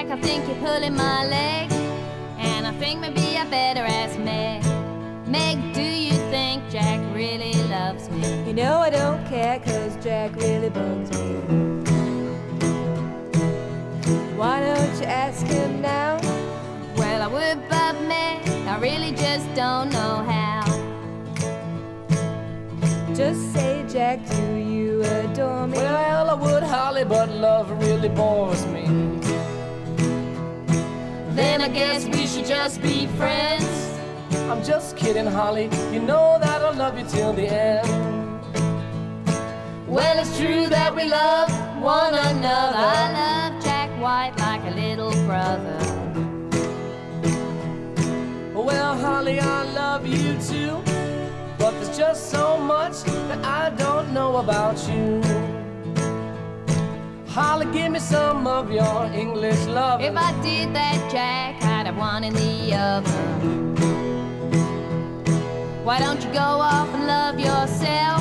Jack, 0.00 0.18
I 0.18 0.20
think 0.22 0.48
you're 0.48 0.56
pulling 0.66 0.96
my 0.96 1.26
leg. 1.26 1.70
And 2.38 2.66
I 2.66 2.72
think 2.72 3.00
maybe 3.00 3.36
I 3.36 3.44
better 3.44 3.82
ask 3.82 4.18
Meg. 4.18 4.64
Meg, 5.28 5.74
do 5.74 5.82
you 5.82 6.12
think 6.30 6.62
Jack 6.70 7.00
really 7.14 7.52
loves 7.68 8.08
me? 8.08 8.46
You 8.46 8.54
know 8.54 8.78
I 8.78 8.88
don't 8.88 9.22
care, 9.26 9.58
cause 9.58 10.02
Jack 10.02 10.34
really 10.36 10.70
bugs 10.70 11.10
me. 11.10 11.34
Why 14.38 14.60
don't 14.60 15.00
you 15.00 15.04
ask 15.04 15.46
him 15.46 15.82
now? 15.82 16.18
Well, 16.96 17.20
I 17.20 17.26
would, 17.26 17.68
but 17.68 17.92
Meg, 18.08 18.48
I 18.66 18.78
really 18.78 19.12
just 19.12 19.54
don't 19.54 19.90
know 19.90 20.24
how. 20.32 20.64
Just 23.14 23.52
say, 23.52 23.84
Jack, 23.86 24.26
do 24.30 24.54
you 24.54 25.02
adore 25.02 25.66
me? 25.66 25.76
Well, 25.76 26.30
I 26.30 26.32
would, 26.32 26.62
Holly, 26.62 27.04
but 27.04 27.28
love 27.28 27.70
really 27.82 28.08
bores 28.08 28.64
me. 28.64 29.10
Then 31.32 31.62
I 31.62 31.68
guess 31.68 32.06
we 32.06 32.26
should 32.26 32.46
just 32.46 32.82
be 32.82 33.06
friends. 33.18 33.64
I'm 34.50 34.64
just 34.64 34.96
kidding, 34.96 35.26
Holly. 35.26 35.70
You 35.92 36.00
know 36.00 36.38
that 36.40 36.60
I'll 36.62 36.74
love 36.74 36.98
you 36.98 37.04
till 37.06 37.32
the 37.32 37.46
end. 37.46 37.88
Well, 39.86 40.18
it's 40.18 40.36
true 40.38 40.66
that 40.66 40.94
we 40.94 41.04
love 41.08 41.50
one 41.80 42.14
another. 42.14 42.76
I 42.76 43.50
love 43.50 43.62
Jack 43.62 43.90
White 44.00 44.36
like 44.38 44.62
a 44.64 44.74
little 44.74 45.12
brother. 45.24 45.78
Well, 48.52 48.96
Holly, 48.98 49.38
I 49.38 49.72
love 49.72 50.06
you 50.06 50.36
too. 50.42 50.82
But 51.58 51.72
there's 51.72 51.96
just 51.96 52.30
so 52.30 52.58
much 52.58 53.02
that 53.04 53.44
I 53.44 53.70
don't 53.70 54.12
know 54.12 54.38
about 54.38 54.76
you. 54.88 55.59
Holly, 57.30 57.66
give 57.66 57.92
me 57.92 58.00
some 58.00 58.48
of 58.48 58.72
your 58.72 59.04
English 59.14 59.64
love. 59.66 60.00
If 60.00 60.16
I 60.16 60.32
did 60.42 60.74
that, 60.74 60.98
Jack, 61.12 61.62
I'd 61.62 61.86
have 61.86 61.96
one 61.96 62.24
in 62.24 62.34
the 62.34 62.74
oven. 62.74 63.76
Why 65.84 66.00
don't 66.00 66.20
you 66.24 66.32
go 66.32 66.40
off 66.40 66.92
and 66.92 67.06
love 67.06 67.38
yourself? 67.38 68.20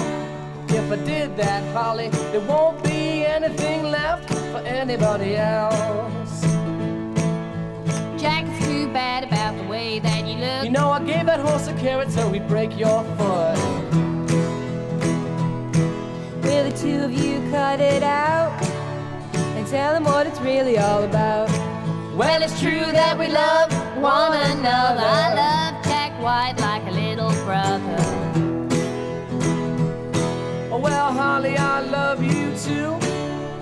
If 0.69 0.91
I 0.91 0.95
did 1.03 1.35
that, 1.37 1.73
Holly, 1.73 2.09
there 2.09 2.41
won't 2.41 2.83
be 2.83 3.25
anything 3.25 3.85
left 3.85 4.29
for 4.29 4.59
anybody 4.59 5.37
else. 5.37 6.41
Jack, 8.21 8.45
it's 8.45 8.67
too 8.67 8.93
bad 8.93 9.23
about 9.23 9.57
the 9.57 9.63
way 9.63 9.97
that 9.97 10.27
you 10.27 10.35
look. 10.35 10.65
You 10.65 10.69
know, 10.69 10.91
I 10.91 10.99
gave 11.03 11.25
that 11.25 11.39
horse 11.39 11.67
a 11.67 11.73
carrot 11.79 12.11
so 12.11 12.31
he'd 12.31 12.47
break 12.47 12.77
your 12.77 13.03
foot. 13.17 13.57
Will 16.43 16.69
the 16.69 16.77
two 16.79 17.05
of 17.05 17.11
you 17.11 17.41
cut 17.49 17.79
it 17.79 18.03
out 18.03 18.78
tell 19.69 19.93
them 19.93 20.03
what 20.03 20.25
it's 20.25 20.39
really 20.41 20.79
all 20.79 21.03
about? 21.03 21.47
Well, 22.15 22.41
it's 22.41 22.59
true 22.59 22.91
that 22.91 23.17
we 23.19 23.27
love 23.27 23.71
one 24.01 24.33
another. 24.33 25.05
I 25.05 25.33
love 25.35 25.83
Jack 25.85 26.11
White 26.19 26.55
like 26.57 26.87
a 26.87 26.91
little 26.91 27.31
brother. 27.45 27.97
Oh, 30.71 30.79
well, 30.79 31.13
Holly, 31.13 31.55
I 31.55 31.81
love 31.81 32.23
you 32.23 32.55
too. 32.57 32.97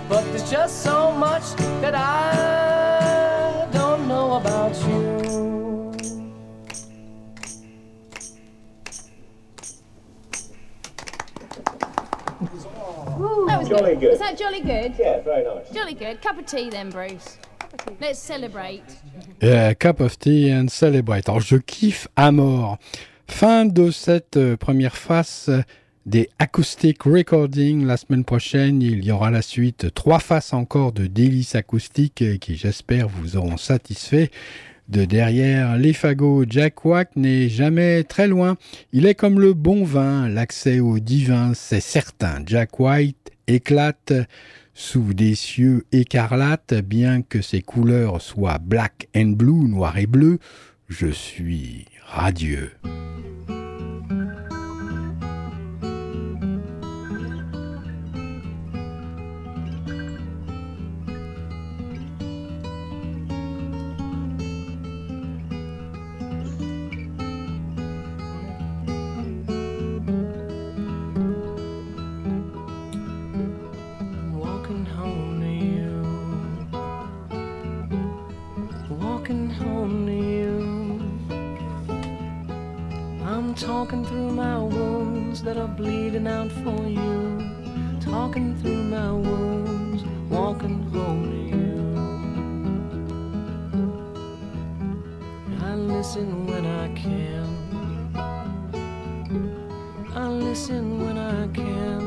But 0.07 0.23
there's 0.31 0.49
just 0.49 0.81
so 0.81 1.11
much 1.11 1.43
that 1.81 1.93
I 1.93 3.67
don't 3.73 4.07
know 4.07 4.35
about 4.35 4.75
you. 4.87 5.26
That 13.57 13.71
was 13.71 13.79
Jolly 13.79 13.95
good. 13.95 14.11
Was 14.11 14.19
that 14.19 14.37
jolly 14.37 14.61
good? 14.61 14.93
Yeah, 14.99 15.21
very 15.21 15.43
nice. 15.43 15.71
Jolly 15.73 15.95
good. 15.95 16.21
Cup 16.21 16.37
of 16.37 16.45
tea 16.45 16.69
then, 16.69 16.91
Bruce. 16.91 17.39
Let's 17.99 18.19
celebrate. 18.19 18.83
Yeah, 19.41 19.73
cup 19.73 19.99
of 19.99 20.19
tea 20.19 20.51
and 20.51 20.69
celebrate. 20.69 21.27
Alors, 21.27 21.39
je 21.39 21.57
kiffe 21.57 22.07
à 22.15 22.31
mort. 22.31 22.77
Fin 23.27 23.65
de 23.65 23.89
cette 23.89 24.37
euh, 24.37 24.57
première 24.57 24.95
face 24.95 25.49
euh, 25.49 25.63
des 26.05 26.29
Acoustic 26.37 27.01
Recording. 27.01 27.83
La 27.83 27.97
semaine 27.97 28.23
prochaine, 28.23 28.79
il 28.83 29.03
y 29.03 29.11
aura 29.11 29.31
la 29.31 29.41
suite. 29.41 29.91
Trois 29.95 30.19
faces 30.19 30.53
encore 30.53 30.91
de 30.91 31.07
délices 31.07 31.55
acoustiques 31.55 32.21
euh, 32.21 32.37
qui, 32.37 32.57
j'espère, 32.57 33.07
vous 33.07 33.37
auront 33.37 33.57
satisfait. 33.57 34.29
De 34.87 35.03
derrière 35.03 35.77
les 35.77 35.93
fagots, 35.93 36.45
Jack 36.47 36.85
Wack 36.85 37.15
n'est 37.15 37.49
jamais 37.49 38.03
très 38.03 38.27
loin. 38.27 38.55
Il 38.93 39.07
est 39.07 39.15
comme 39.15 39.39
le 39.39 39.53
bon 39.53 39.83
vin, 39.83 40.29
l'accès 40.29 40.79
au 40.79 40.99
divin, 40.99 41.53
c'est 41.55 41.81
certain. 41.81 42.43
Jack 42.45 42.79
White 42.79 43.31
éclate 43.47 44.13
sous 44.73 45.13
des 45.13 45.35
cieux 45.35 45.85
écarlates, 45.91 46.75
bien 46.75 47.21
que 47.23 47.41
ses 47.41 47.61
couleurs 47.61 48.21
soient 48.21 48.59
black 48.59 49.07
and 49.15 49.33
blue, 49.35 49.67
noir 49.67 49.97
et 49.97 50.07
bleu. 50.07 50.39
Je 50.87 51.07
suis 51.07 51.85
radieux. 52.05 52.71
Talking 83.67 84.05
through 84.05 84.31
my 84.31 84.57
wounds 84.57 85.43
that 85.43 85.57
are 85.57 85.67
bleeding 85.67 86.25
out 86.25 86.49
for 86.63 86.87
you. 86.87 87.37
Talking 87.99 88.55
through 88.61 88.83
my 88.83 89.11
wounds, 89.11 90.05
walking 90.29 90.83
home 90.83 91.23
to 91.33 91.37
you. 91.53 91.75
I 95.61 95.75
listen 95.75 96.47
when 96.47 96.65
I 96.65 96.87
can. 96.93 97.47
I 100.15 100.29
listen 100.29 101.05
when 101.05 101.17
I 101.17 101.47
can 101.49 101.99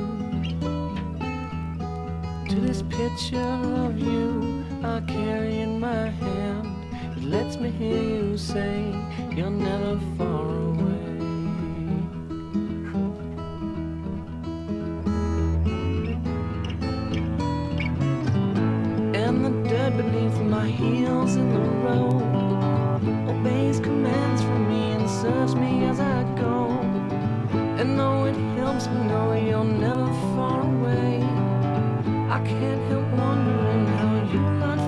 to 2.48 2.56
this 2.58 2.80
picture 2.88 3.52
of 3.84 3.98
you 3.98 4.64
I 4.82 5.02
carry 5.02 5.58
in 5.60 5.78
my 5.78 6.08
hand. 6.08 6.66
It 7.18 7.24
lets 7.24 7.58
me 7.58 7.68
hear 7.70 8.02
you 8.02 8.38
say 8.38 8.94
you're 9.36 9.50
never 9.50 10.00
far 10.16 10.48
away. 10.48 10.69
Heels 20.70 21.36
in 21.36 21.52
the 21.52 21.58
road 21.58 22.22
obeys 23.28 23.80
commands 23.80 24.42
from 24.42 24.68
me 24.68 24.92
and 24.92 25.08
serves 25.08 25.54
me 25.54 25.84
as 25.84 26.00
I 26.00 26.22
go. 26.34 26.68
And 27.80 27.98
though 27.98 28.24
it 28.24 28.36
helps 28.58 28.86
me 28.88 29.02
know 29.04 29.32
you're 29.32 29.64
never 29.64 30.06
far 30.34 30.60
away. 30.62 31.22
I 32.36 32.40
can't 32.44 32.82
help 32.88 33.08
wondering 33.22 33.86
how 33.98 34.14
you 34.32 34.40
might 34.60 34.79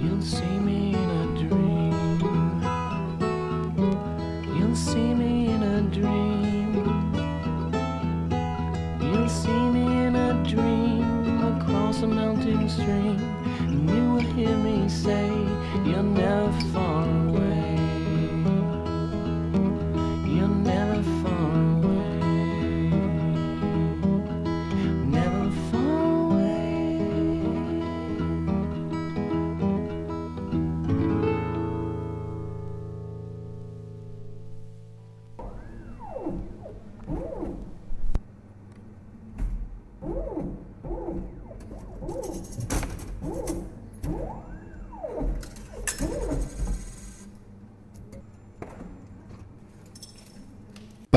You'll 0.00 0.22
see 0.22 0.60
me 0.60 0.77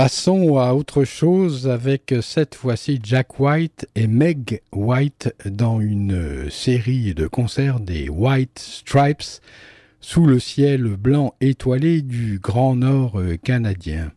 Passons 0.04 0.58
à 0.58 0.74
autre 0.74 1.04
chose 1.04 1.68
avec 1.68 2.16
cette 2.24 2.56
fois-ci 2.56 3.00
Jack 3.04 3.40
White 3.40 3.88
et 3.94 4.08
Meg 4.08 4.64
White 4.72 5.32
dans 5.46 5.80
une 5.80 6.50
série 6.50 7.14
de 7.14 7.28
concerts 7.28 7.80
des 7.80 8.10
White 8.10 8.58
Stripes 8.58 9.44
sous 10.00 10.26
le 10.26 10.40
ciel 10.40 10.96
blanc 10.96 11.36
étoilé 11.40 12.02
du 12.02 12.40
Grand 12.42 12.76
Nord 12.76 13.22
canadien. 13.44 14.12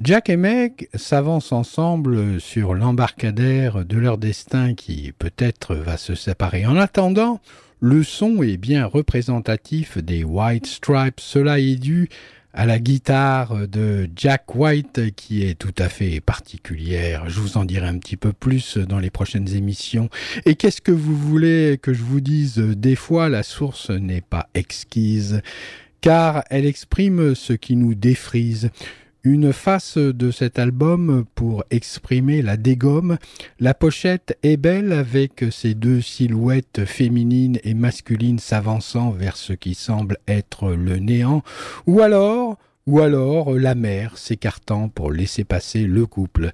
Jack 0.00 0.30
et 0.30 0.36
Meg 0.36 0.88
s'avancent 0.94 1.52
ensemble 1.52 2.40
sur 2.40 2.74
l'embarcadère 2.74 3.84
de 3.84 3.98
leur 3.98 4.18
destin 4.18 4.74
qui 4.74 5.12
peut-être 5.16 5.76
va 5.76 5.96
se 5.96 6.16
séparer. 6.16 6.66
En 6.66 6.74
attendant, 6.74 7.40
le 7.78 8.02
son 8.02 8.42
est 8.42 8.56
bien 8.56 8.84
représentatif 8.84 9.96
des 9.96 10.24
White 10.24 10.66
Stripes. 10.66 11.20
Cela 11.20 11.60
est 11.60 11.76
dû 11.76 12.08
à 12.54 12.66
la 12.66 12.78
guitare 12.78 13.66
de 13.66 14.08
Jack 14.14 14.54
White 14.54 15.14
qui 15.16 15.44
est 15.44 15.58
tout 15.58 15.74
à 15.76 15.88
fait 15.88 16.20
particulière. 16.20 17.28
Je 17.28 17.40
vous 17.40 17.56
en 17.56 17.64
dirai 17.64 17.88
un 17.88 17.98
petit 17.98 18.16
peu 18.16 18.32
plus 18.32 18.78
dans 18.78 19.00
les 19.00 19.10
prochaines 19.10 19.54
émissions. 19.54 20.08
Et 20.46 20.54
qu'est-ce 20.54 20.80
que 20.80 20.92
vous 20.92 21.16
voulez 21.16 21.78
que 21.82 21.92
je 21.92 22.02
vous 22.02 22.20
dise? 22.20 22.58
Des 22.58 22.94
fois, 22.94 23.28
la 23.28 23.42
source 23.42 23.90
n'est 23.90 24.20
pas 24.20 24.48
exquise, 24.54 25.42
car 26.00 26.44
elle 26.48 26.64
exprime 26.64 27.34
ce 27.34 27.52
qui 27.54 27.74
nous 27.74 27.94
défrise. 27.94 28.70
Une 29.26 29.54
face 29.54 29.96
de 29.96 30.30
cet 30.30 30.58
album 30.58 31.24
pour 31.34 31.64
exprimer 31.70 32.42
la 32.42 32.58
dégomme. 32.58 33.16
La 33.58 33.72
pochette 33.72 34.38
est 34.42 34.58
belle 34.58 34.92
avec 34.92 35.46
ces 35.50 35.72
deux 35.72 36.02
silhouettes 36.02 36.84
féminines 36.84 37.58
et 37.64 37.72
masculines 37.72 38.38
s'avançant 38.38 39.12
vers 39.12 39.38
ce 39.38 39.54
qui 39.54 39.74
semble 39.74 40.18
être 40.28 40.72
le 40.72 40.98
néant. 40.98 41.42
Ou 41.86 42.02
alors, 42.02 42.58
ou 42.86 43.00
alors 43.00 43.54
la 43.54 43.74
mer 43.74 44.18
s'écartant 44.18 44.90
pour 44.90 45.10
laisser 45.10 45.44
passer 45.44 45.84
le 45.84 46.04
couple. 46.04 46.52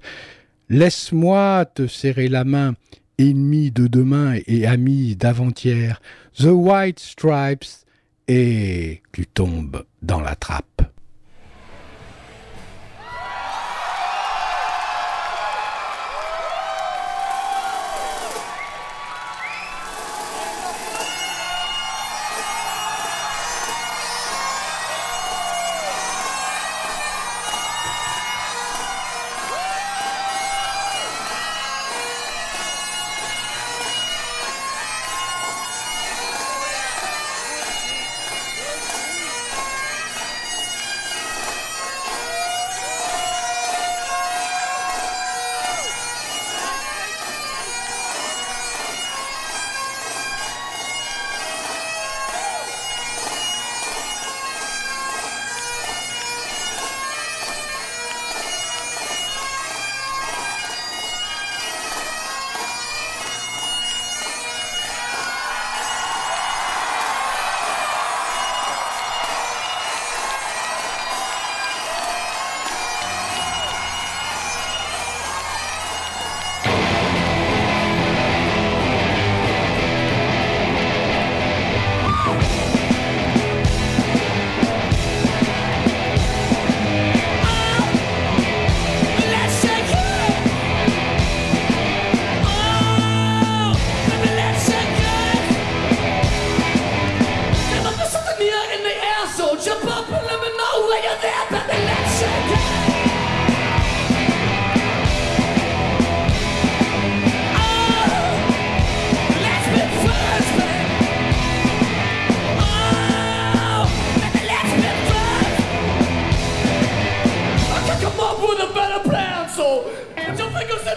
Laisse-moi 0.69 1.65
te 1.65 1.87
serrer 1.87 2.29
la 2.29 2.45
main, 2.45 2.75
ennemi 3.17 3.71
de 3.71 3.87
demain 3.87 4.35
et 4.47 4.65
ami 4.65 5.17
d'avant-hier. 5.17 6.01
The 6.37 6.45
White 6.45 7.01
Stripes 7.01 7.85
et 8.29 9.01
tu 9.11 9.27
tombes 9.27 9.83
dans 10.01 10.21
la 10.21 10.35
trappe. 10.35 10.89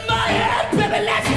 in 0.01 0.07
my 0.07 0.29
head, 0.29 0.71
baby. 0.73 1.05
Let's 1.05 1.34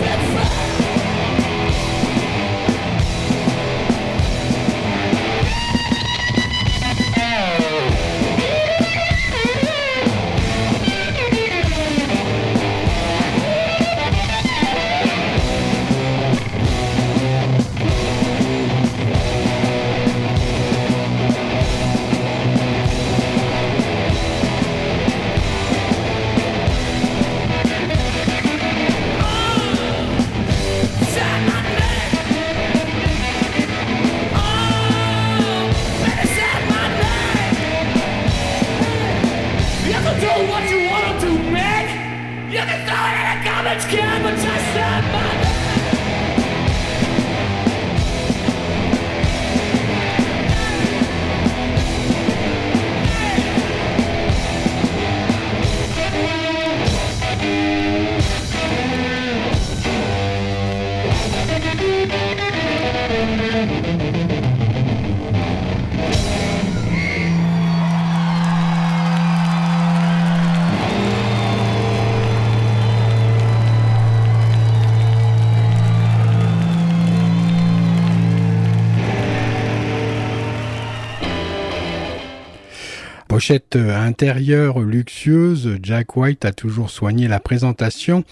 scared, 43.90 44.24
but 44.24 44.36
just 44.36 44.72
stand 44.72 45.17
pochette 83.38 83.76
intérieure 83.76 84.80
luxueuse, 84.80 85.78
Jack 85.84 86.18
White 86.18 86.44
a 86.44 86.52
toujours 86.52 86.90
soigné 86.90 87.28
la 87.28 87.40
présentation. 87.40 88.24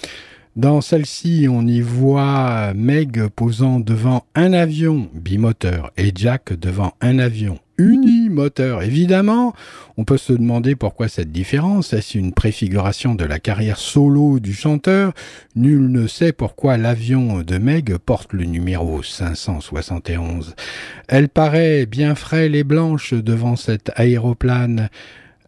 Dans 0.55 0.81
celle-ci, 0.81 1.45
on 1.47 1.67
y 1.67 1.79
voit 1.81 2.73
Meg 2.73 3.27
posant 3.27 3.79
devant 3.79 4.25
un 4.33 4.51
avion 4.51 5.07
bimoteur 5.13 5.91
et 5.95 6.11
Jack 6.15 6.53
devant 6.53 6.93
un 7.01 7.19
avion 7.19 7.59
unimoteur. 7.77 8.83
Évidemment, 8.83 9.53
on 9.97 10.03
peut 10.03 10.17
se 10.17 10.33
demander 10.33 10.75
pourquoi 10.75 11.07
cette 11.07 11.31
différence. 11.31 11.93
Est-ce 11.93 12.17
une 12.17 12.33
préfiguration 12.33 13.15
de 13.15 13.25
la 13.25 13.39
carrière 13.39 13.77
solo 13.77 14.39
du 14.39 14.53
chanteur? 14.53 15.13
Nul 15.55 15.91
ne 15.91 16.07
sait 16.07 16.31
pourquoi 16.31 16.77
l'avion 16.77 17.41
de 17.41 17.57
Meg 17.57 17.97
porte 17.97 18.33
le 18.33 18.45
numéro 18.45 19.03
571. 19.03 20.55
Elle 21.07 21.29
paraît 21.29 21.85
bien 21.85 22.15
frêle 22.15 22.55
et 22.55 22.63
blanche 22.63 23.13
devant 23.13 23.55
cet 23.55 23.91
aéroplane 23.95 24.89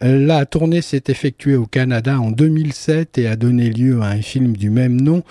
La 0.02 0.46
tournée 0.46 0.82
s'est 0.82 1.04
effectuée 1.08 1.56
au 1.56 1.66
Canada 1.66 2.20
en 2.20 2.32
2007 2.32 3.18
et 3.18 3.28
a 3.28 3.36
donné 3.36 3.70
lieu 3.70 4.02
à 4.02 4.08
un 4.08 4.22
film 4.22 4.56
du 4.56 4.70
même 4.70 5.00
nom 5.00 5.24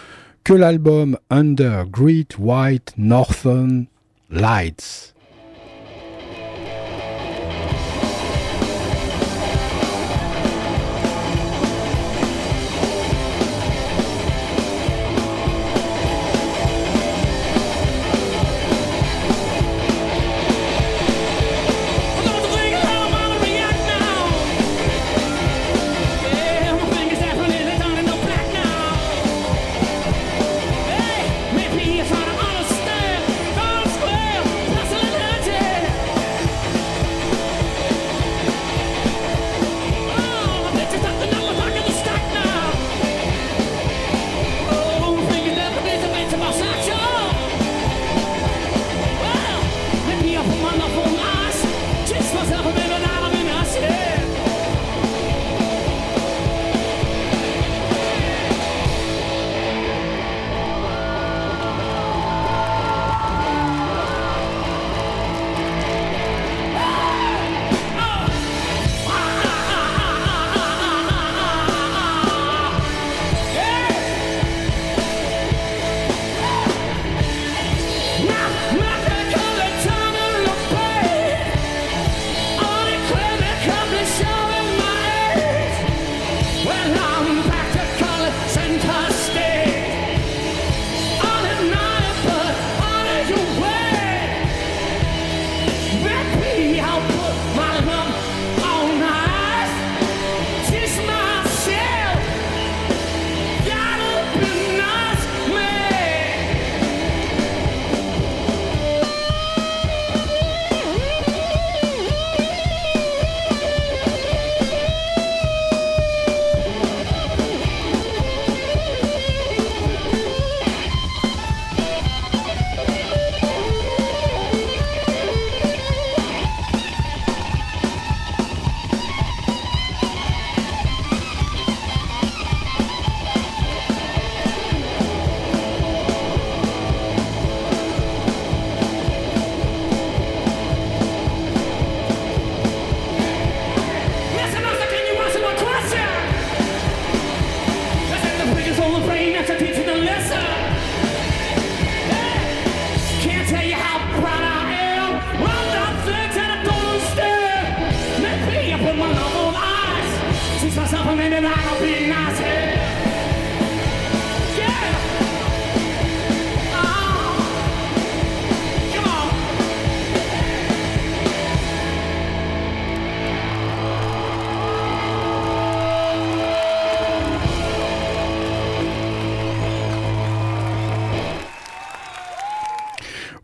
que 0.45 0.53
l'album 0.53 1.19
Under 1.31 1.87
Great 1.87 2.37
White 2.39 2.95
Northern 2.97 3.87
Lights. 4.31 5.16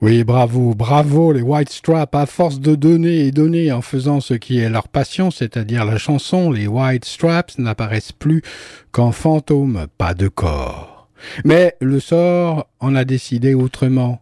Oui, 0.02 0.24
bravo, 0.24 0.74
bravo 0.74 1.30
les 1.30 1.42
White 1.42 1.70
Straps. 1.70 2.12
À 2.16 2.26
force 2.26 2.58
de 2.58 2.74
donner 2.74 3.20
et 3.20 3.30
donner 3.30 3.70
en 3.70 3.82
faisant 3.82 4.20
ce 4.20 4.34
qui 4.34 4.58
est 4.58 4.68
leur 4.68 4.88
passion, 4.88 5.30
c'est-à-dire 5.30 5.84
la 5.84 5.96
chanson, 5.96 6.50
les 6.50 6.66
White 6.66 7.04
Straps 7.04 7.56
n'apparaissent 7.58 8.10
plus 8.10 8.42
qu'en 8.90 9.12
fantômes, 9.12 9.86
pas 9.98 10.14
de 10.14 10.26
corps. 10.26 11.08
Mais 11.44 11.76
le 11.80 12.00
sort 12.00 12.66
en 12.80 12.96
a 12.96 13.04
décidé 13.04 13.54
autrement. 13.54 14.20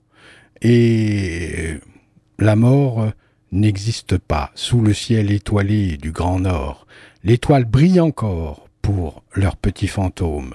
Et 0.61 1.77
la 2.39 2.57
mort 2.57 3.11
n'existe 3.51 4.19
pas 4.19 4.51
sous 4.55 4.83
le 4.83 4.93
ciel 4.93 5.31
étoilé 5.31 5.97
du 5.97 6.13
Grand 6.13 6.41
Nord. 6.41 6.87
L'étoile 7.25 7.65
brille 7.65 8.01
encore 8.01 8.69
pour 8.83 9.23
leurs 9.35 9.57
petits 9.57 9.89
fantômes. 9.89 10.53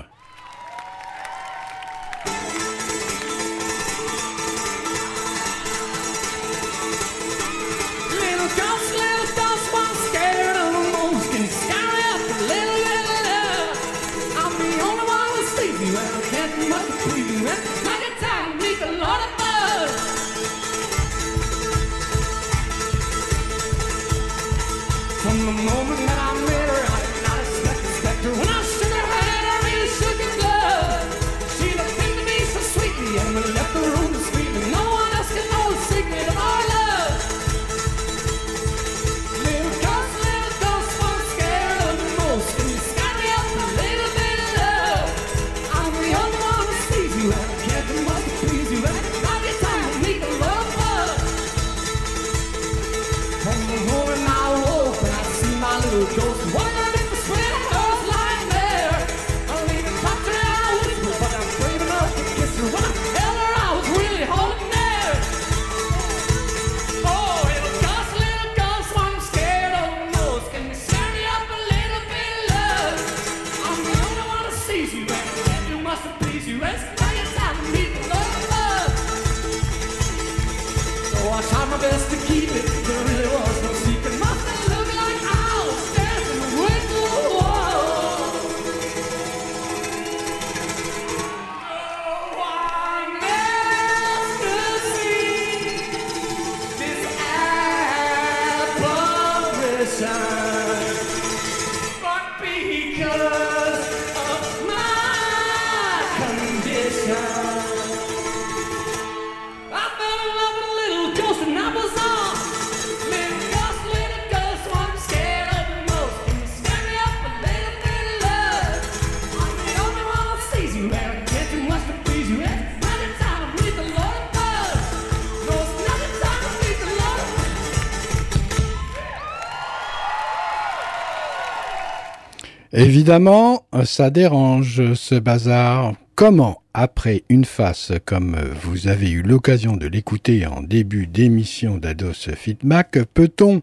Évidemment, 133.05 133.67
ça 133.83 134.09
dérange 134.09 134.95
ce 134.95 135.13
bazar. 135.13 135.93
Comment, 136.15 136.63
après 136.73 137.23
une 137.29 137.45
face 137.45 137.91
comme 138.03 138.35
vous 138.63 138.87
avez 138.87 139.11
eu 139.11 139.21
l'occasion 139.21 139.77
de 139.77 139.85
l'écouter 139.85 140.47
en 140.47 140.63
début 140.63 141.05
d'émission 141.05 141.77
d'Ados 141.77 142.29
Feedback, 142.35 142.97
peut-on 143.13 143.61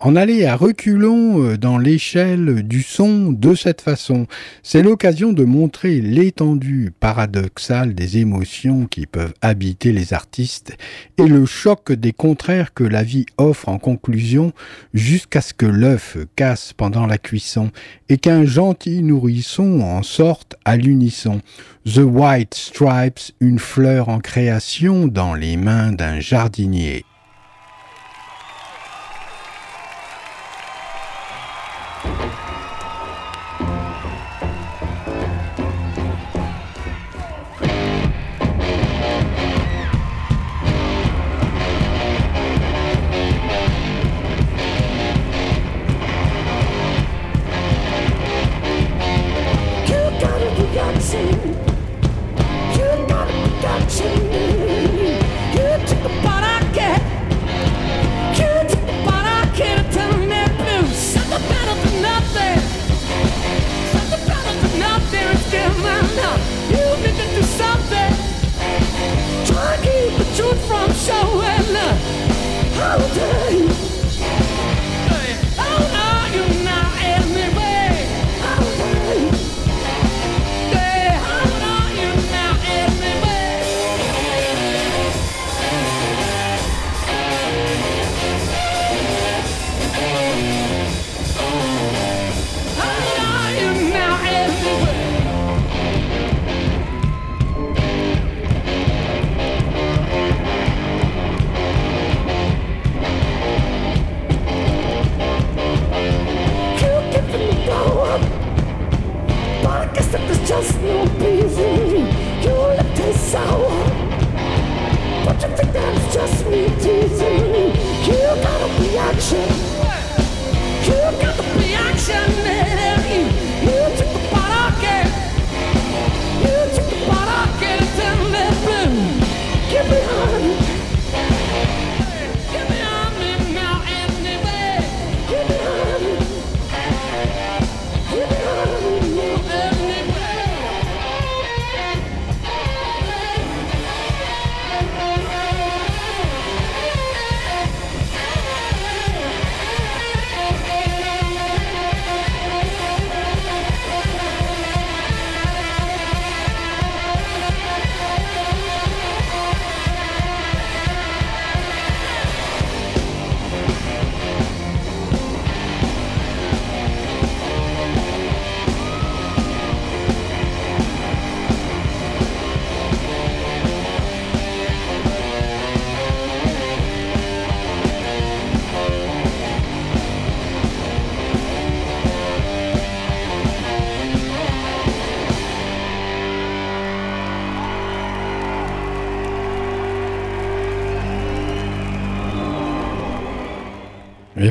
en 0.00 0.16
aller 0.16 0.46
à 0.46 0.56
reculons 0.56 1.44
euh, 1.44 1.56
dans 1.58 1.78
l'échelle 1.78 2.62
du 2.66 2.82
son 2.82 3.32
de 3.32 3.54
cette 3.54 3.82
façon. 3.82 4.26
C'est 4.62 4.82
l'occasion 4.82 5.32
de 5.32 5.44
montrer 5.44 6.00
l'étendue 6.00 6.92
paradoxale 6.98 7.94
des 7.94 8.18
émotions 8.18 8.86
qui 8.86 9.06
peuvent 9.06 9.34
habiter 9.42 9.92
les 9.92 10.14
artistes 10.14 10.76
et 11.18 11.26
le 11.26 11.44
choc 11.44 11.92
des 11.92 12.12
contraires 12.12 12.72
que 12.72 12.84
la 12.84 13.02
vie 13.02 13.26
offre 13.36 13.68
en 13.68 13.78
conclusion 13.78 14.52
jusqu'à 14.94 15.42
ce 15.42 15.52
que 15.52 15.66
l'œuf 15.66 16.16
casse 16.34 16.72
pendant 16.72 17.06
la 17.06 17.18
cuisson 17.18 17.70
et 18.08 18.16
qu'un 18.16 18.44
gentil 18.44 19.02
nourrisson 19.02 19.80
en 19.80 20.02
sorte 20.02 20.56
à 20.64 20.76
l'unisson. 20.76 21.40
The 21.84 21.98
White 22.04 22.54
Stripes, 22.54 23.32
une 23.40 23.58
fleur 23.58 24.08
en 24.08 24.18
création 24.18 25.08
dans 25.08 25.34
les 25.34 25.56
mains 25.56 25.92
d'un 25.92 26.20
jardinier. 26.20 27.04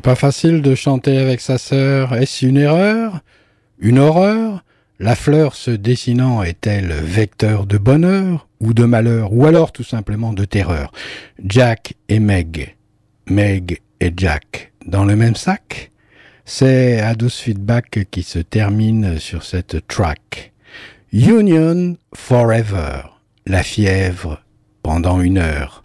Pas 0.02 0.16
facile 0.16 0.62
de 0.62 0.76
chanter 0.76 1.18
avec 1.18 1.42
sa 1.42 1.58
sœur. 1.58 2.14
Est-ce 2.14 2.46
une 2.46 2.58
erreur? 2.58 3.22
Une 3.80 4.00
horreur? 4.00 4.64
La 5.00 5.16
fleur 5.16 5.56
se 5.56 5.72
dessinant 5.72 6.44
est-elle 6.44 6.92
vecteur 6.92 7.66
de 7.66 7.78
bonheur 7.78 8.48
ou 8.60 8.74
de 8.74 8.84
malheur 8.84 9.32
ou 9.32 9.46
alors 9.46 9.72
tout 9.72 9.84
simplement 9.84 10.34
de 10.34 10.44
terreur? 10.46 10.92
Jack 11.44 11.94
et 12.10 12.20
Meg. 12.20 12.76
Meg 13.28 13.82
et 14.02 14.14
Jack 14.16 14.74
dans 14.86 15.06
le 15.06 15.16
même 15.16 15.36
sac? 15.36 15.92
C'est 16.46 17.00
Ados 17.00 17.40
Feedback 17.40 18.08
qui 18.12 18.24
se 18.24 18.40
termine 18.40 19.20
sur 19.20 19.44
cette 19.44 19.88
track. 19.88 20.52
Union 21.14 21.96
Forever. 22.14 23.04
La 23.46 23.64
fièvre 23.64 24.42
pendant 24.84 25.22
une 25.22 25.38
heure. 25.38 25.84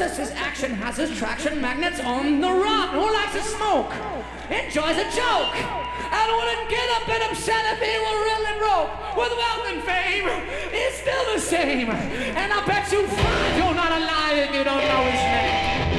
Just 0.00 0.16
his 0.16 0.30
action 0.30 0.72
has 0.76 0.96
his 0.96 1.14
traction 1.14 1.60
magnets 1.60 2.00
on 2.00 2.40
the 2.40 2.48
run. 2.48 2.88
Who 2.88 3.12
likes 3.12 3.34
to 3.34 3.42
smoke? 3.42 3.92
Enjoys 4.48 4.96
a 4.96 5.04
joke. 5.12 5.52
And 5.52 6.26
wouldn't 6.40 6.70
get 6.70 6.88
up 6.96 7.06
and 7.06 7.22
upset 7.24 7.76
if 7.76 7.80
he 7.84 7.98
were 8.00 8.18
really 8.24 8.58
broke. 8.64 8.88
With 9.14 9.36
wealth 9.36 9.66
and 9.68 9.82
fame, 9.84 10.26
he's 10.72 10.94
still 10.94 11.34
the 11.34 11.38
same. 11.38 11.90
And 11.90 12.50
I 12.50 12.64
bet 12.64 12.90
you 12.90 13.06
find 13.06 13.56
you're 13.58 13.74
not 13.74 13.92
alive 13.92 14.38
if 14.38 14.54
you 14.54 14.64
don't 14.64 14.80
know 14.80 15.04
his 15.04 15.20
name. 15.20 15.89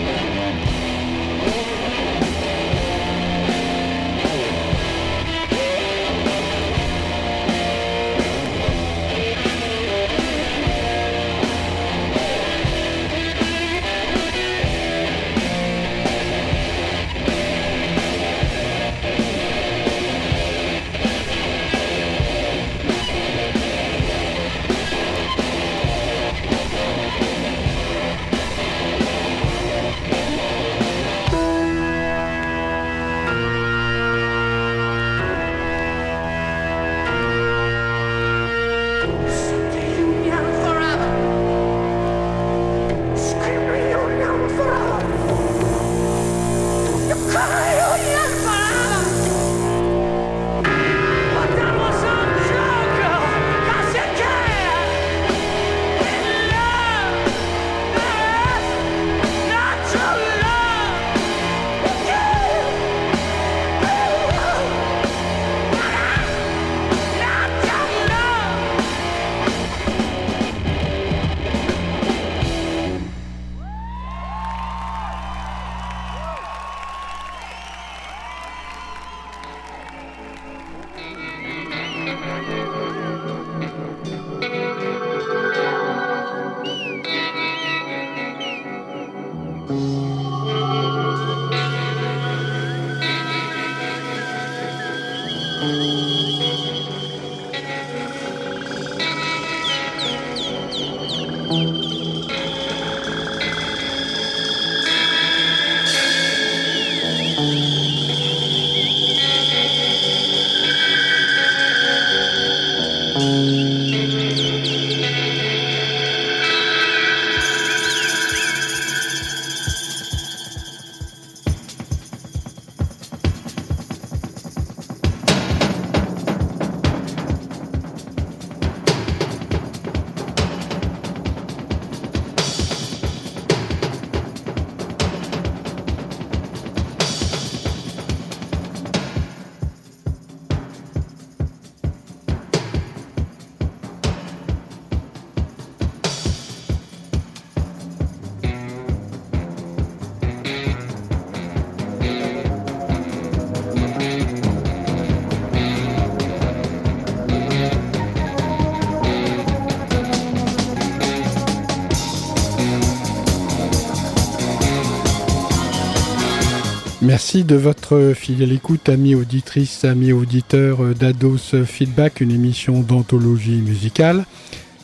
Merci 167.12 167.44
de 167.44 167.58
votre 167.58 168.14
fidèle 168.16 168.54
écoute, 168.54 168.88
amis 168.88 169.16
auditrices, 169.16 169.84
amis 169.84 170.14
auditeurs 170.14 170.96
d'Ados 170.96 171.56
Feedback, 171.66 172.22
une 172.22 172.32
émission 172.32 172.80
d'anthologie 172.80 173.60
musicale. 173.60 174.24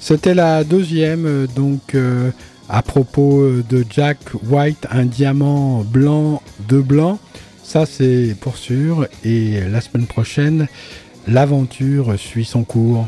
C'était 0.02 0.34
la 0.34 0.66
deuxième, 0.66 1.48
donc 1.56 1.96
euh, 1.96 2.32
à 2.68 2.82
propos 2.82 3.50
de 3.70 3.86
Jack 3.90 4.18
White, 4.44 4.88
un 4.92 5.06
diamant 5.06 5.86
blanc 5.86 6.42
de 6.68 6.82
blanc. 6.82 7.18
Ça, 7.64 7.86
c'est 7.86 8.36
pour 8.42 8.58
sûr. 8.58 9.08
Et 9.24 9.62
la 9.62 9.80
semaine 9.80 10.06
prochaine, 10.06 10.68
l'aventure 11.30 12.20
suit 12.20 12.44
son 12.44 12.66
cours. 12.66 13.08